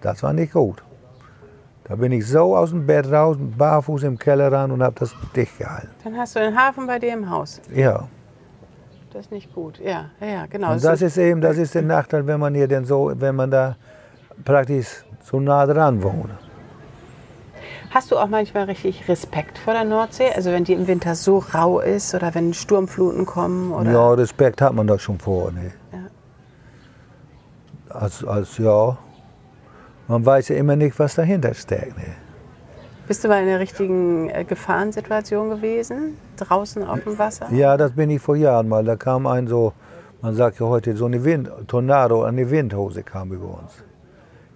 das 0.00 0.22
war 0.22 0.32
nicht 0.32 0.52
gut. 0.52 0.82
Da 1.84 1.96
bin 1.96 2.12
ich 2.12 2.26
so 2.26 2.56
aus 2.56 2.70
dem 2.70 2.86
Bett 2.86 3.10
raus, 3.10 3.36
barfuß 3.38 4.04
im 4.04 4.18
Keller 4.18 4.52
ran 4.52 4.70
und 4.70 4.82
habe 4.82 4.94
das 4.98 5.14
dicht 5.34 5.58
gehalten. 5.58 5.88
dann 6.04 6.16
hast 6.16 6.36
du 6.36 6.40
den 6.40 6.56
Hafen 6.56 6.86
bei 6.86 6.98
dir 6.98 7.12
im 7.12 7.28
Haus. 7.28 7.60
Ja. 7.74 8.08
Das 9.12 9.26
ist 9.26 9.32
nicht 9.32 9.52
gut. 9.54 9.78
Ja, 9.78 10.06
ja, 10.20 10.46
genau. 10.46 10.72
Und 10.72 10.82
das 10.82 11.02
ist 11.02 11.18
eben, 11.18 11.40
das 11.40 11.58
ist 11.58 11.74
der 11.74 11.82
Nachteil, 11.82 12.26
wenn 12.26 12.40
man 12.40 12.54
hier 12.54 12.68
denn 12.68 12.84
so, 12.84 13.12
wenn 13.14 13.36
man 13.36 13.50
da 13.50 13.76
praktisch 14.44 15.04
so 15.22 15.38
nah 15.38 15.66
dran 15.66 16.02
wohnt. 16.02 16.30
Hast 17.90 18.10
du 18.10 18.16
auch 18.16 18.28
manchmal 18.28 18.64
richtig 18.64 19.06
Respekt 19.06 19.58
vor 19.58 19.74
der 19.74 19.84
Nordsee? 19.84 20.30
Also 20.34 20.50
wenn 20.50 20.64
die 20.64 20.72
im 20.72 20.86
Winter 20.86 21.14
so 21.14 21.38
rau 21.38 21.80
ist 21.80 22.14
oder 22.14 22.34
wenn 22.34 22.54
Sturmfluten 22.54 23.26
kommen? 23.26 23.70
Oder? 23.70 23.92
Ja, 23.92 24.12
Respekt 24.12 24.62
hat 24.62 24.72
man 24.72 24.86
da 24.86 24.98
schon 24.98 25.18
vor. 25.18 25.52
Ne? 25.52 25.72
Ja. 25.92 25.98
Als, 27.94 28.24
als, 28.24 28.56
ja, 28.56 28.96
man 30.08 30.24
weiß 30.24 30.48
ja 30.48 30.56
immer 30.56 30.76
nicht, 30.76 30.98
was 30.98 31.14
dahinter 31.14 31.54
steckt. 31.54 31.96
Ne? 31.96 32.14
Bist 33.08 33.24
du 33.24 33.28
mal 33.28 33.42
in 33.42 33.48
einer 33.48 33.60
richtigen 33.60 34.30
äh, 34.30 34.44
Gefahrensituation 34.44 35.50
gewesen? 35.50 36.16
Draußen 36.36 36.84
auf 36.84 37.02
dem 37.02 37.18
Wasser? 37.18 37.46
Ja, 37.52 37.76
das 37.76 37.92
bin 37.92 38.10
ich 38.10 38.22
vor 38.22 38.36
Jahren 38.36 38.68
mal. 38.68 38.84
Da 38.84 38.96
kam 38.96 39.26
ein 39.26 39.48
so, 39.48 39.72
man 40.20 40.34
sagt 40.34 40.60
ja 40.60 40.66
heute 40.66 40.96
so 40.96 41.06
eine 41.06 41.22
Wind, 41.24 41.50
Tornado, 41.66 42.22
eine 42.22 42.48
Windhose 42.50 43.02
kam 43.02 43.32
über 43.32 43.58
uns. 43.58 43.72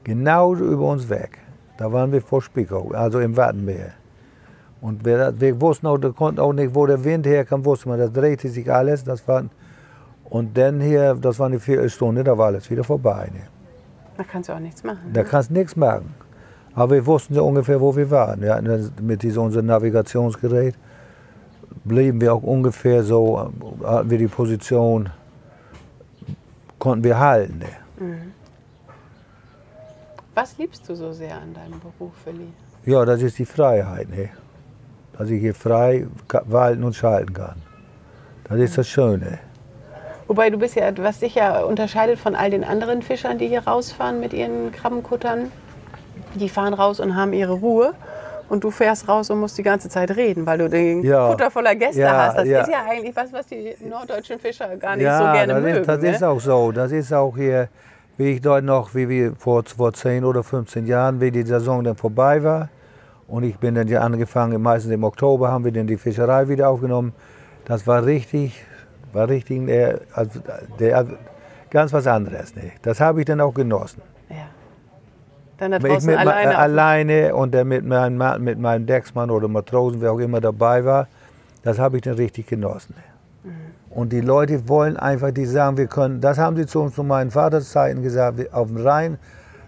Genau 0.04 0.54
über 0.54 0.86
uns 0.86 1.08
weg. 1.08 1.38
Da 1.76 1.92
waren 1.92 2.12
wir 2.12 2.22
vor 2.22 2.40
Spiekow, 2.40 2.94
also 2.94 3.18
im 3.20 3.36
Wattenmeer. 3.36 3.92
Und 4.80 5.04
wir, 5.04 5.34
wir 5.38 5.60
wussten 5.60 5.86
auch, 5.88 6.00
wir 6.00 6.12
konnten 6.12 6.40
auch 6.40 6.52
nicht, 6.52 6.74
wo 6.74 6.86
der 6.86 7.02
Wind 7.02 7.26
herkam, 7.26 7.64
wusste 7.64 7.88
man, 7.88 7.98
das 7.98 8.12
drehte 8.12 8.48
sich 8.48 8.72
alles. 8.72 9.02
Das 9.02 9.26
war, 9.26 9.44
und 10.24 10.56
dann 10.56 10.80
hier, 10.80 11.14
das 11.14 11.38
war 11.38 11.46
eine 11.46 11.58
Viertelstunde, 11.58 12.22
da 12.22 12.38
war 12.38 12.46
alles 12.46 12.70
wieder 12.70 12.84
vorbei. 12.84 13.28
Ne? 13.32 13.40
Da 14.16 14.24
kannst 14.24 14.48
du 14.48 14.52
auch 14.52 14.58
nichts 14.58 14.82
machen. 14.82 15.12
Da 15.12 15.22
kannst 15.24 15.50
du 15.50 15.54
nichts 15.54 15.76
machen. 15.76 16.14
Aber 16.74 16.94
wir 16.94 17.06
wussten 17.06 17.34
ja 17.34 17.42
ungefähr, 17.42 17.80
wo 17.80 17.94
wir 17.96 18.10
waren. 18.10 18.40
Wir 18.42 18.54
hatten 18.54 18.92
mit 19.00 19.22
diesem 19.22 19.44
unserem 19.44 19.66
Navigationsgerät 19.66 20.74
blieben 21.86 22.20
wir 22.20 22.34
auch 22.34 22.42
ungefähr 22.42 23.02
so, 23.02 23.52
hatten 23.84 24.10
wir 24.10 24.18
die 24.18 24.26
Position, 24.26 25.08
konnten 26.78 27.04
wir 27.04 27.18
halten. 27.18 27.58
Ne? 27.58 28.32
Was 30.34 30.58
liebst 30.58 30.88
du 30.88 30.94
so 30.94 31.12
sehr 31.12 31.36
an 31.36 31.54
deinem 31.54 31.80
Beruf, 31.80 32.12
Willi? 32.24 32.48
Ja, 32.84 33.04
das 33.04 33.22
ist 33.22 33.38
die 33.38 33.46
Freiheit, 33.46 34.08
ne? 34.10 34.30
dass 35.16 35.30
ich 35.30 35.40
hier 35.40 35.54
frei 35.54 36.06
walten 36.44 36.84
und 36.84 36.94
schalten 36.94 37.32
kann. 37.32 37.62
Das 38.44 38.58
ist 38.58 38.76
das 38.76 38.88
Schöne. 38.88 39.38
Wobei 40.28 40.50
du 40.50 40.58
bist 40.58 40.74
ja, 40.74 40.90
was 40.98 41.20
dich 41.20 41.34
ja 41.36 41.60
unterscheidet 41.62 42.18
von 42.18 42.34
all 42.34 42.50
den 42.50 42.64
anderen 42.64 43.02
Fischern, 43.02 43.38
die 43.38 43.46
hier 43.48 43.66
rausfahren 43.66 44.18
mit 44.20 44.32
ihren 44.32 44.72
Krabbenkuttern. 44.72 45.52
Die 46.34 46.48
fahren 46.48 46.74
raus 46.74 47.00
und 47.00 47.14
haben 47.16 47.32
ihre 47.32 47.52
Ruhe. 47.54 47.94
und 48.48 48.62
du 48.62 48.70
fährst 48.70 49.08
raus 49.08 49.28
und 49.30 49.40
musst 49.40 49.58
die 49.58 49.64
ganze 49.64 49.88
Zeit 49.88 50.16
reden, 50.16 50.46
weil 50.46 50.58
du 50.58 50.68
den 50.68 51.02
Ja. 51.02 51.28
Kutter 51.30 51.50
voller 51.50 51.74
Gäste 51.74 52.02
Ja, 52.02 52.26
hast. 52.28 52.38
Das 52.38 52.46
ja. 52.46 52.60
ist 52.60 52.70
ja 52.70 52.84
eigentlich 52.88 53.16
was, 53.16 53.32
was 53.32 53.46
die 53.46 53.74
norddeutschen 53.80 54.38
Fischer 54.38 54.76
gar 54.76 54.94
nicht 54.94 55.04
so 55.10 55.24
gerne 55.24 55.54
das, 55.54 55.62
mögen. 55.62 55.78
ist, 55.78 55.88
das 55.88 56.00
ne? 56.00 56.10
ist 56.10 56.22
auch 56.22 56.38
so. 56.40 56.70
Das 56.70 56.92
ist 56.92 57.12
auch 57.12 57.36
hier, 57.36 57.68
wie 58.16 58.32
ich 58.34 58.40
dort 58.40 58.62
noch, 58.62 58.94
wie 58.94 59.08
wir 59.08 59.34
vor, 59.36 59.64
vor 59.64 59.92
10 59.92 60.24
oder 60.24 60.44
15 60.44 60.86
Jahren, 60.86 61.20
wie 61.20 61.32
die 61.32 61.42
Saison 61.42 61.82
dann 61.82 61.96
vorbei 61.96 62.40
war. 62.44 62.68
Und 63.26 63.42
ich 63.42 63.58
bin 63.58 63.74
dann 63.74 63.88
ja 63.88 64.02
angefangen, 64.02 64.62
meistens 64.62 64.92
im 64.92 65.02
Oktober 65.02 65.50
haben 65.50 65.64
wir 65.64 65.72
dann 65.72 65.88
die 65.88 65.96
Fischerei 65.96 66.46
wieder 66.48 66.68
aufgenommen. 66.68 67.14
Das 67.64 67.84
war 67.88 68.04
richtig, 68.06 68.64
war 69.16 69.28
richtig, 69.28 69.68
äh, 69.68 69.96
also, 70.14 70.40
der, 70.78 71.06
ganz 71.70 71.92
was 71.92 72.06
anderes. 72.06 72.54
Ne? 72.54 72.70
Das 72.82 73.00
habe 73.00 73.20
ich 73.20 73.26
dann 73.26 73.40
auch 73.40 73.54
genossen. 73.54 74.02
ja. 74.30 74.36
Dann 75.58 75.70
da 75.70 75.78
ich 75.78 76.02
mit 76.04 76.18
alleine. 76.18 76.50
auf- 76.50 76.58
alleine 76.58 77.34
und 77.34 77.54
der 77.54 77.64
mit 77.64 77.84
meinem, 77.84 78.18
Ma- 78.18 78.36
mit 78.38 78.58
meinem 78.58 78.84
Decksmann 78.84 79.30
oder 79.30 79.48
Matrosen, 79.48 80.02
wer 80.02 80.12
auch 80.12 80.18
immer 80.18 80.40
dabei 80.40 80.84
war, 80.84 81.08
das 81.62 81.78
habe 81.78 81.96
ich 81.96 82.02
dann 82.02 82.14
richtig 82.14 82.46
genossen. 82.46 82.94
Mhm. 83.42 83.50
Und 83.88 84.12
die 84.12 84.20
Leute 84.20 84.68
wollen 84.68 84.98
einfach, 84.98 85.30
die 85.30 85.46
sagen, 85.46 85.78
wir 85.78 85.86
können, 85.86 86.20
das 86.20 86.36
haben 86.36 86.56
sie 86.56 86.66
zu 86.66 86.82
uns 86.82 86.94
zu 86.94 87.02
meinen 87.02 87.30
Vaterszeiten 87.30 88.02
gesagt, 88.02 88.52
auf 88.52 88.68
dem 88.68 88.76
Rhein, 88.76 89.18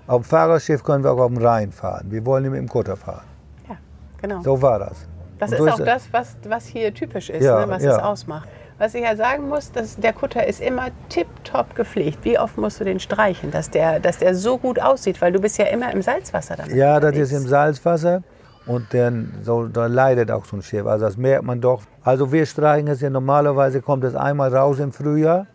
auf 0.06 0.22
dem 0.22 0.24
Fahrerschiff 0.24 0.84
können 0.84 1.02
wir 1.04 1.10
auch 1.12 1.20
auf 1.20 1.32
dem 1.32 1.38
Rhein 1.42 1.72
fahren. 1.72 2.06
Wir 2.10 2.24
wollen 2.26 2.44
mit 2.50 2.60
dem 2.60 2.68
Kutter 2.68 2.96
fahren. 2.96 3.24
ja, 3.66 3.76
genau. 4.20 4.42
So 4.42 4.60
war 4.60 4.78
das. 4.80 5.06
Das 5.38 5.52
Und 5.52 5.56
ist 5.56 5.76
so 5.76 5.82
auch 5.82 5.86
das, 5.86 6.08
was, 6.12 6.36
was 6.48 6.66
hier 6.66 6.92
typisch 6.92 7.30
ist, 7.30 7.44
Ja, 7.44 7.64
ne, 7.64 7.72
was 7.72 7.82
ja. 7.82 7.92
es 7.96 8.02
ausmacht. 8.02 8.48
Was 8.78 8.94
ich 8.94 9.02
ja 9.02 9.16
sagen 9.16 9.48
muss, 9.48 9.72
dass 9.72 9.96
der 9.96 10.12
Kutter 10.12 10.46
ist 10.46 10.60
immer 10.60 10.86
tipptopp 11.08 11.74
gepflegt. 11.74 12.20
Wie 12.22 12.38
oft 12.38 12.56
musst 12.58 12.78
du 12.78 12.84
den 12.84 13.00
streichen, 13.00 13.50
dass 13.50 13.70
der, 13.70 13.98
dass 13.98 14.18
der 14.18 14.36
so 14.36 14.56
gut 14.56 14.80
aussieht? 14.80 15.20
Weil 15.20 15.32
du 15.32 15.40
bist 15.40 15.58
ja 15.58 15.66
immer 15.66 15.92
im 15.92 16.00
Salzwasser 16.00 16.54
damit 16.56 16.76
Ja, 16.76 17.00
das 17.00 17.08
unterwegs. 17.10 17.32
ist 17.32 17.42
im 17.42 17.48
Salzwasser 17.48 18.22
und 18.66 18.86
dann 18.94 19.34
so, 19.42 19.66
da 19.66 19.86
leidet 19.86 20.30
auch 20.30 20.44
so 20.44 20.56
ein 20.56 20.62
Schiff. 20.62 20.86
Also 20.86 21.06
das 21.06 21.16
merkt 21.16 21.44
man 21.44 21.60
doch. 21.60 21.82
Also 22.04 22.30
wir 22.30 22.46
streichen 22.46 22.86
es 22.86 23.00
ja 23.00 23.10
normalerweise, 23.10 23.82
kommt 23.82 24.04
es 24.04 24.14
einmal 24.14 24.54
raus 24.54 24.78
im 24.78 24.92
Frühjahr 24.92 25.46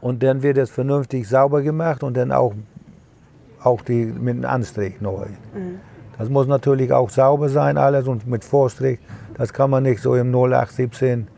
und 0.00 0.22
dann 0.24 0.42
wird 0.42 0.58
es 0.58 0.68
vernünftig 0.70 1.28
sauber 1.28 1.62
gemacht 1.62 2.02
und 2.02 2.16
dann 2.16 2.32
auch, 2.32 2.54
auch 3.62 3.82
die 3.82 4.04
mit 4.06 4.34
einem 4.34 4.46
Anstrich 4.46 5.00
neu. 5.00 5.26
Das 6.18 6.28
muss 6.28 6.48
natürlich 6.48 6.92
auch 6.92 7.08
sauber 7.08 7.48
sein 7.48 7.78
alles 7.78 8.08
und 8.08 8.26
mit 8.26 8.44
Vorstrich. 8.44 8.98
Das 9.38 9.52
kann 9.52 9.70
man 9.70 9.84
nicht 9.84 10.02
so 10.02 10.16
im 10.16 10.32
0817 10.34 11.28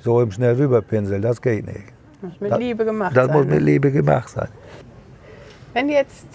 so 0.00 0.20
im 0.20 0.30
schnell 0.30 0.54
rüberpinseln. 0.56 1.22
Das 1.22 1.40
geht 1.42 1.66
nicht. 1.66 1.84
Muss 2.22 2.40
mit 2.40 2.50
Das- 2.50 2.58
Liebe 2.58 2.84
gemacht 2.84 3.16
Das 3.16 3.26
sein. 3.26 3.36
muss 3.36 3.46
ne? 3.46 3.54
mit 3.54 3.62
Liebe 3.62 3.90
gemacht 3.92 4.28
sein. 4.30 4.48
Wenn 5.74 5.88
jetzt 5.88 6.26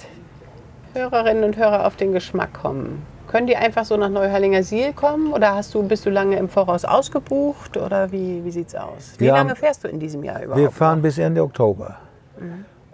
Hörerinnen 0.93 1.43
und 1.43 1.57
Hörer 1.57 1.85
auf 1.87 1.95
den 1.95 2.13
Geschmack 2.13 2.53
kommen, 2.53 3.01
können 3.27 3.47
die 3.47 3.55
einfach 3.57 3.83
so 3.83 3.97
nach 3.97 4.09
Neuhallinger 4.09 4.61
Siel 4.63 4.93
kommen 4.93 5.33
oder 5.33 5.55
hast 5.55 5.73
du, 5.73 5.81
bist 5.83 6.05
du 6.05 6.09
lange 6.11 6.37
im 6.37 6.49
Voraus 6.49 6.85
ausgebucht 6.85 7.77
oder 7.77 8.11
wie, 8.11 8.43
wie 8.45 8.51
sieht's 8.51 8.75
aus? 8.75 9.15
Wie 9.17 9.25
Wir 9.25 9.31
lange 9.33 9.55
fährst 9.55 9.83
du 9.83 9.87
in 9.87 9.99
diesem 9.99 10.23
Jahr 10.23 10.43
überhaupt? 10.43 10.61
Wir 10.61 10.69
fahren 10.69 11.01
bis 11.01 11.17
Ende 11.17 11.41
Oktober. 11.41 11.97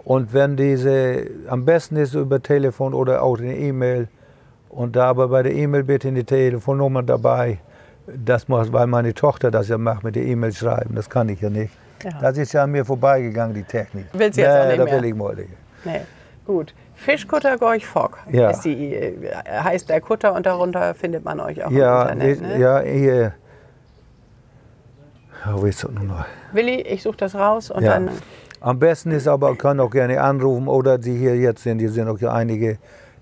Und 0.02 0.32
wenn 0.32 0.56
diese, 0.56 1.26
am 1.48 1.64
besten 1.64 1.96
ist 1.96 2.14
über 2.14 2.42
Telefon 2.42 2.94
oder 2.94 3.22
auch 3.22 3.38
eine 3.38 3.56
E-Mail. 3.56 4.08
Und 4.70 4.96
da 4.96 5.06
aber 5.10 5.28
bei 5.28 5.42
der 5.42 5.52
E-Mail 5.52 5.82
bitte 5.84 6.08
in 6.08 6.14
die 6.14 6.24
Telefonnummer 6.24 7.02
dabei. 7.02 7.58
Das 8.16 8.48
muss, 8.48 8.72
weil 8.72 8.86
meine 8.86 9.14
Tochter 9.14 9.50
das 9.50 9.68
ja 9.68 9.78
macht 9.78 10.04
mit 10.04 10.16
der 10.16 10.24
E-Mail 10.24 10.52
schreiben. 10.52 10.94
Das 10.94 11.08
kann 11.08 11.28
ich 11.28 11.40
ja 11.40 11.50
nicht. 11.50 11.72
Ja. 12.02 12.10
Das 12.20 12.38
ist 12.38 12.52
ja 12.52 12.64
an 12.64 12.70
mir 12.70 12.84
vorbeigegangen, 12.84 13.54
die 13.54 13.62
Technik. 13.62 14.06
Willst 14.12 14.38
du 14.38 14.42
jetzt 14.42 14.56
auch 14.56 14.66
nicht 14.66 14.78
da 14.78 14.84
mehr? 14.84 14.94
will 14.96 15.04
ich 15.04 15.14
mal 15.14 15.34
nicht. 15.34 15.50
Nee. 15.84 16.00
Gut. 16.46 16.74
Fischkutter 16.94 17.56
Gorch 17.58 17.86
Fock 17.86 18.18
Ja. 18.30 18.52
die, 18.52 18.94
äh, 18.94 19.14
heißt 19.46 19.88
der 19.88 20.00
Kutter 20.00 20.34
und 20.34 20.44
darunter 20.46 20.94
findet 20.94 21.24
man 21.24 21.40
euch 21.40 21.62
auch 21.64 21.70
Ja, 21.70 22.04
im 22.08 22.20
Internet. 22.20 22.36
ich, 22.36 22.42
Ne? 22.42 22.58
ja, 22.58 22.80
hier. 22.80 23.34
Oh, 25.46 25.64
noch? 26.02 26.26
Willi, 26.52 26.82
ich 26.82 27.02
suche 27.02 27.16
das 27.18 27.34
raus 27.34 27.70
und 27.70 27.82
Ja. 27.82 27.92
dann. 27.94 28.10
Am 28.60 28.78
besten 28.78 29.10
ist 29.12 29.26
aber, 29.26 29.56
können 29.56 29.80
auch 29.80 29.90
gerne 29.90 30.20
anrufen 30.20 30.68
oder 30.68 30.98
die 30.98 31.16
hier 31.16 31.34
jetzt 31.36 31.62
sind, 31.62 31.78
die 31.78 31.88
sind 31.88 32.08
auch 32.08 32.20
einige, 32.30 32.76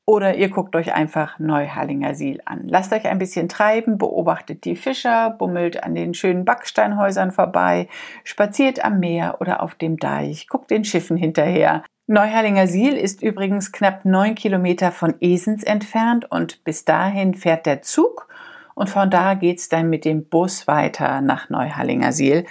Oder 0.05 0.35
ihr 0.35 0.49
guckt 0.49 0.75
euch 0.75 0.93
einfach 0.93 1.39
Neuhallinger 1.39 2.15
Siel 2.15 2.41
an. 2.43 2.67
Lasst 2.67 2.91
euch 2.91 3.05
ein 3.05 3.19
bisschen 3.19 3.47
treiben, 3.47 3.97
beobachtet 3.97 4.65
die 4.65 4.75
Fischer, 4.75 5.29
bummelt 5.29 5.81
an 5.81 5.95
den 5.95 6.13
schönen 6.13 6.43
Backsteinhäusern 6.43 7.31
vorbei, 7.31 7.87
spaziert 8.25 8.83
am 8.83 8.99
Meer 8.99 9.37
oder 9.39 9.63
auf 9.63 9.75
dem 9.75 9.95
Deich, 9.95 10.49
guckt 10.49 10.71
den 10.71 10.83
Schiffen 10.83 11.15
hinterher. 11.15 11.85
Neuhallinger 12.07 12.67
Siel 12.67 12.97
ist 12.97 13.23
übrigens 13.23 13.71
knapp 13.71 14.03
neun 14.03 14.35
Kilometer 14.35 14.91
von 14.91 15.15
Esens 15.21 15.63
entfernt 15.63 16.29
und 16.29 16.65
bis 16.65 16.83
dahin 16.83 17.33
fährt 17.33 17.65
der 17.65 17.81
Zug 17.81 18.27
und 18.75 18.89
von 18.89 19.09
da 19.09 19.35
geht's 19.35 19.69
dann 19.69 19.89
mit 19.89 20.03
dem 20.03 20.27
Bus 20.27 20.67
weiter 20.67 21.21
nach 21.21 21.49
Neuhallinger 21.49 22.11
Siel 22.11 22.45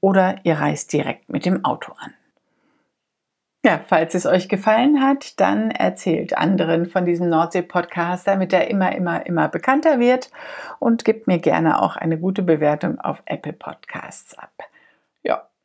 oder 0.00 0.40
ihr 0.42 0.58
reist 0.58 0.92
direkt 0.92 1.28
mit 1.28 1.46
dem 1.46 1.64
Auto 1.64 1.92
an. 1.92 2.14
Ja, 3.64 3.80
falls 3.86 4.16
es 4.16 4.26
euch 4.26 4.48
gefallen 4.48 5.00
hat, 5.00 5.38
dann 5.38 5.70
erzählt 5.70 6.36
anderen 6.36 6.86
von 6.86 7.04
diesem 7.04 7.28
Nordsee-Podcast, 7.28 8.26
damit 8.26 8.52
er 8.52 8.68
immer, 8.68 8.94
immer, 8.94 9.24
immer 9.24 9.48
bekannter 9.48 10.00
wird 10.00 10.32
und 10.80 11.04
gebt 11.04 11.28
mir 11.28 11.38
gerne 11.38 11.80
auch 11.80 11.96
eine 11.96 12.18
gute 12.18 12.42
Bewertung 12.42 13.00
auf 13.00 13.22
Apple 13.26 13.52
Podcasts 13.52 14.36
ab. 14.36 14.52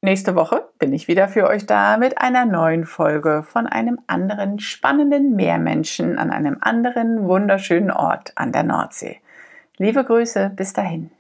Nächste 0.03 0.33
Woche 0.33 0.67
bin 0.79 0.93
ich 0.93 1.07
wieder 1.07 1.27
für 1.27 1.47
euch 1.47 1.67
da 1.67 1.95
mit 1.97 2.17
einer 2.17 2.47
neuen 2.47 2.85
Folge 2.85 3.43
von 3.43 3.67
einem 3.67 3.99
anderen 4.07 4.57
spannenden 4.57 5.35
Meermenschen 5.35 6.17
an 6.17 6.31
einem 6.31 6.57
anderen 6.59 7.27
wunderschönen 7.27 7.91
Ort 7.91 8.31
an 8.33 8.51
der 8.51 8.63
Nordsee. 8.63 9.21
Liebe 9.77 10.03
Grüße, 10.03 10.53
bis 10.55 10.73
dahin. 10.73 11.11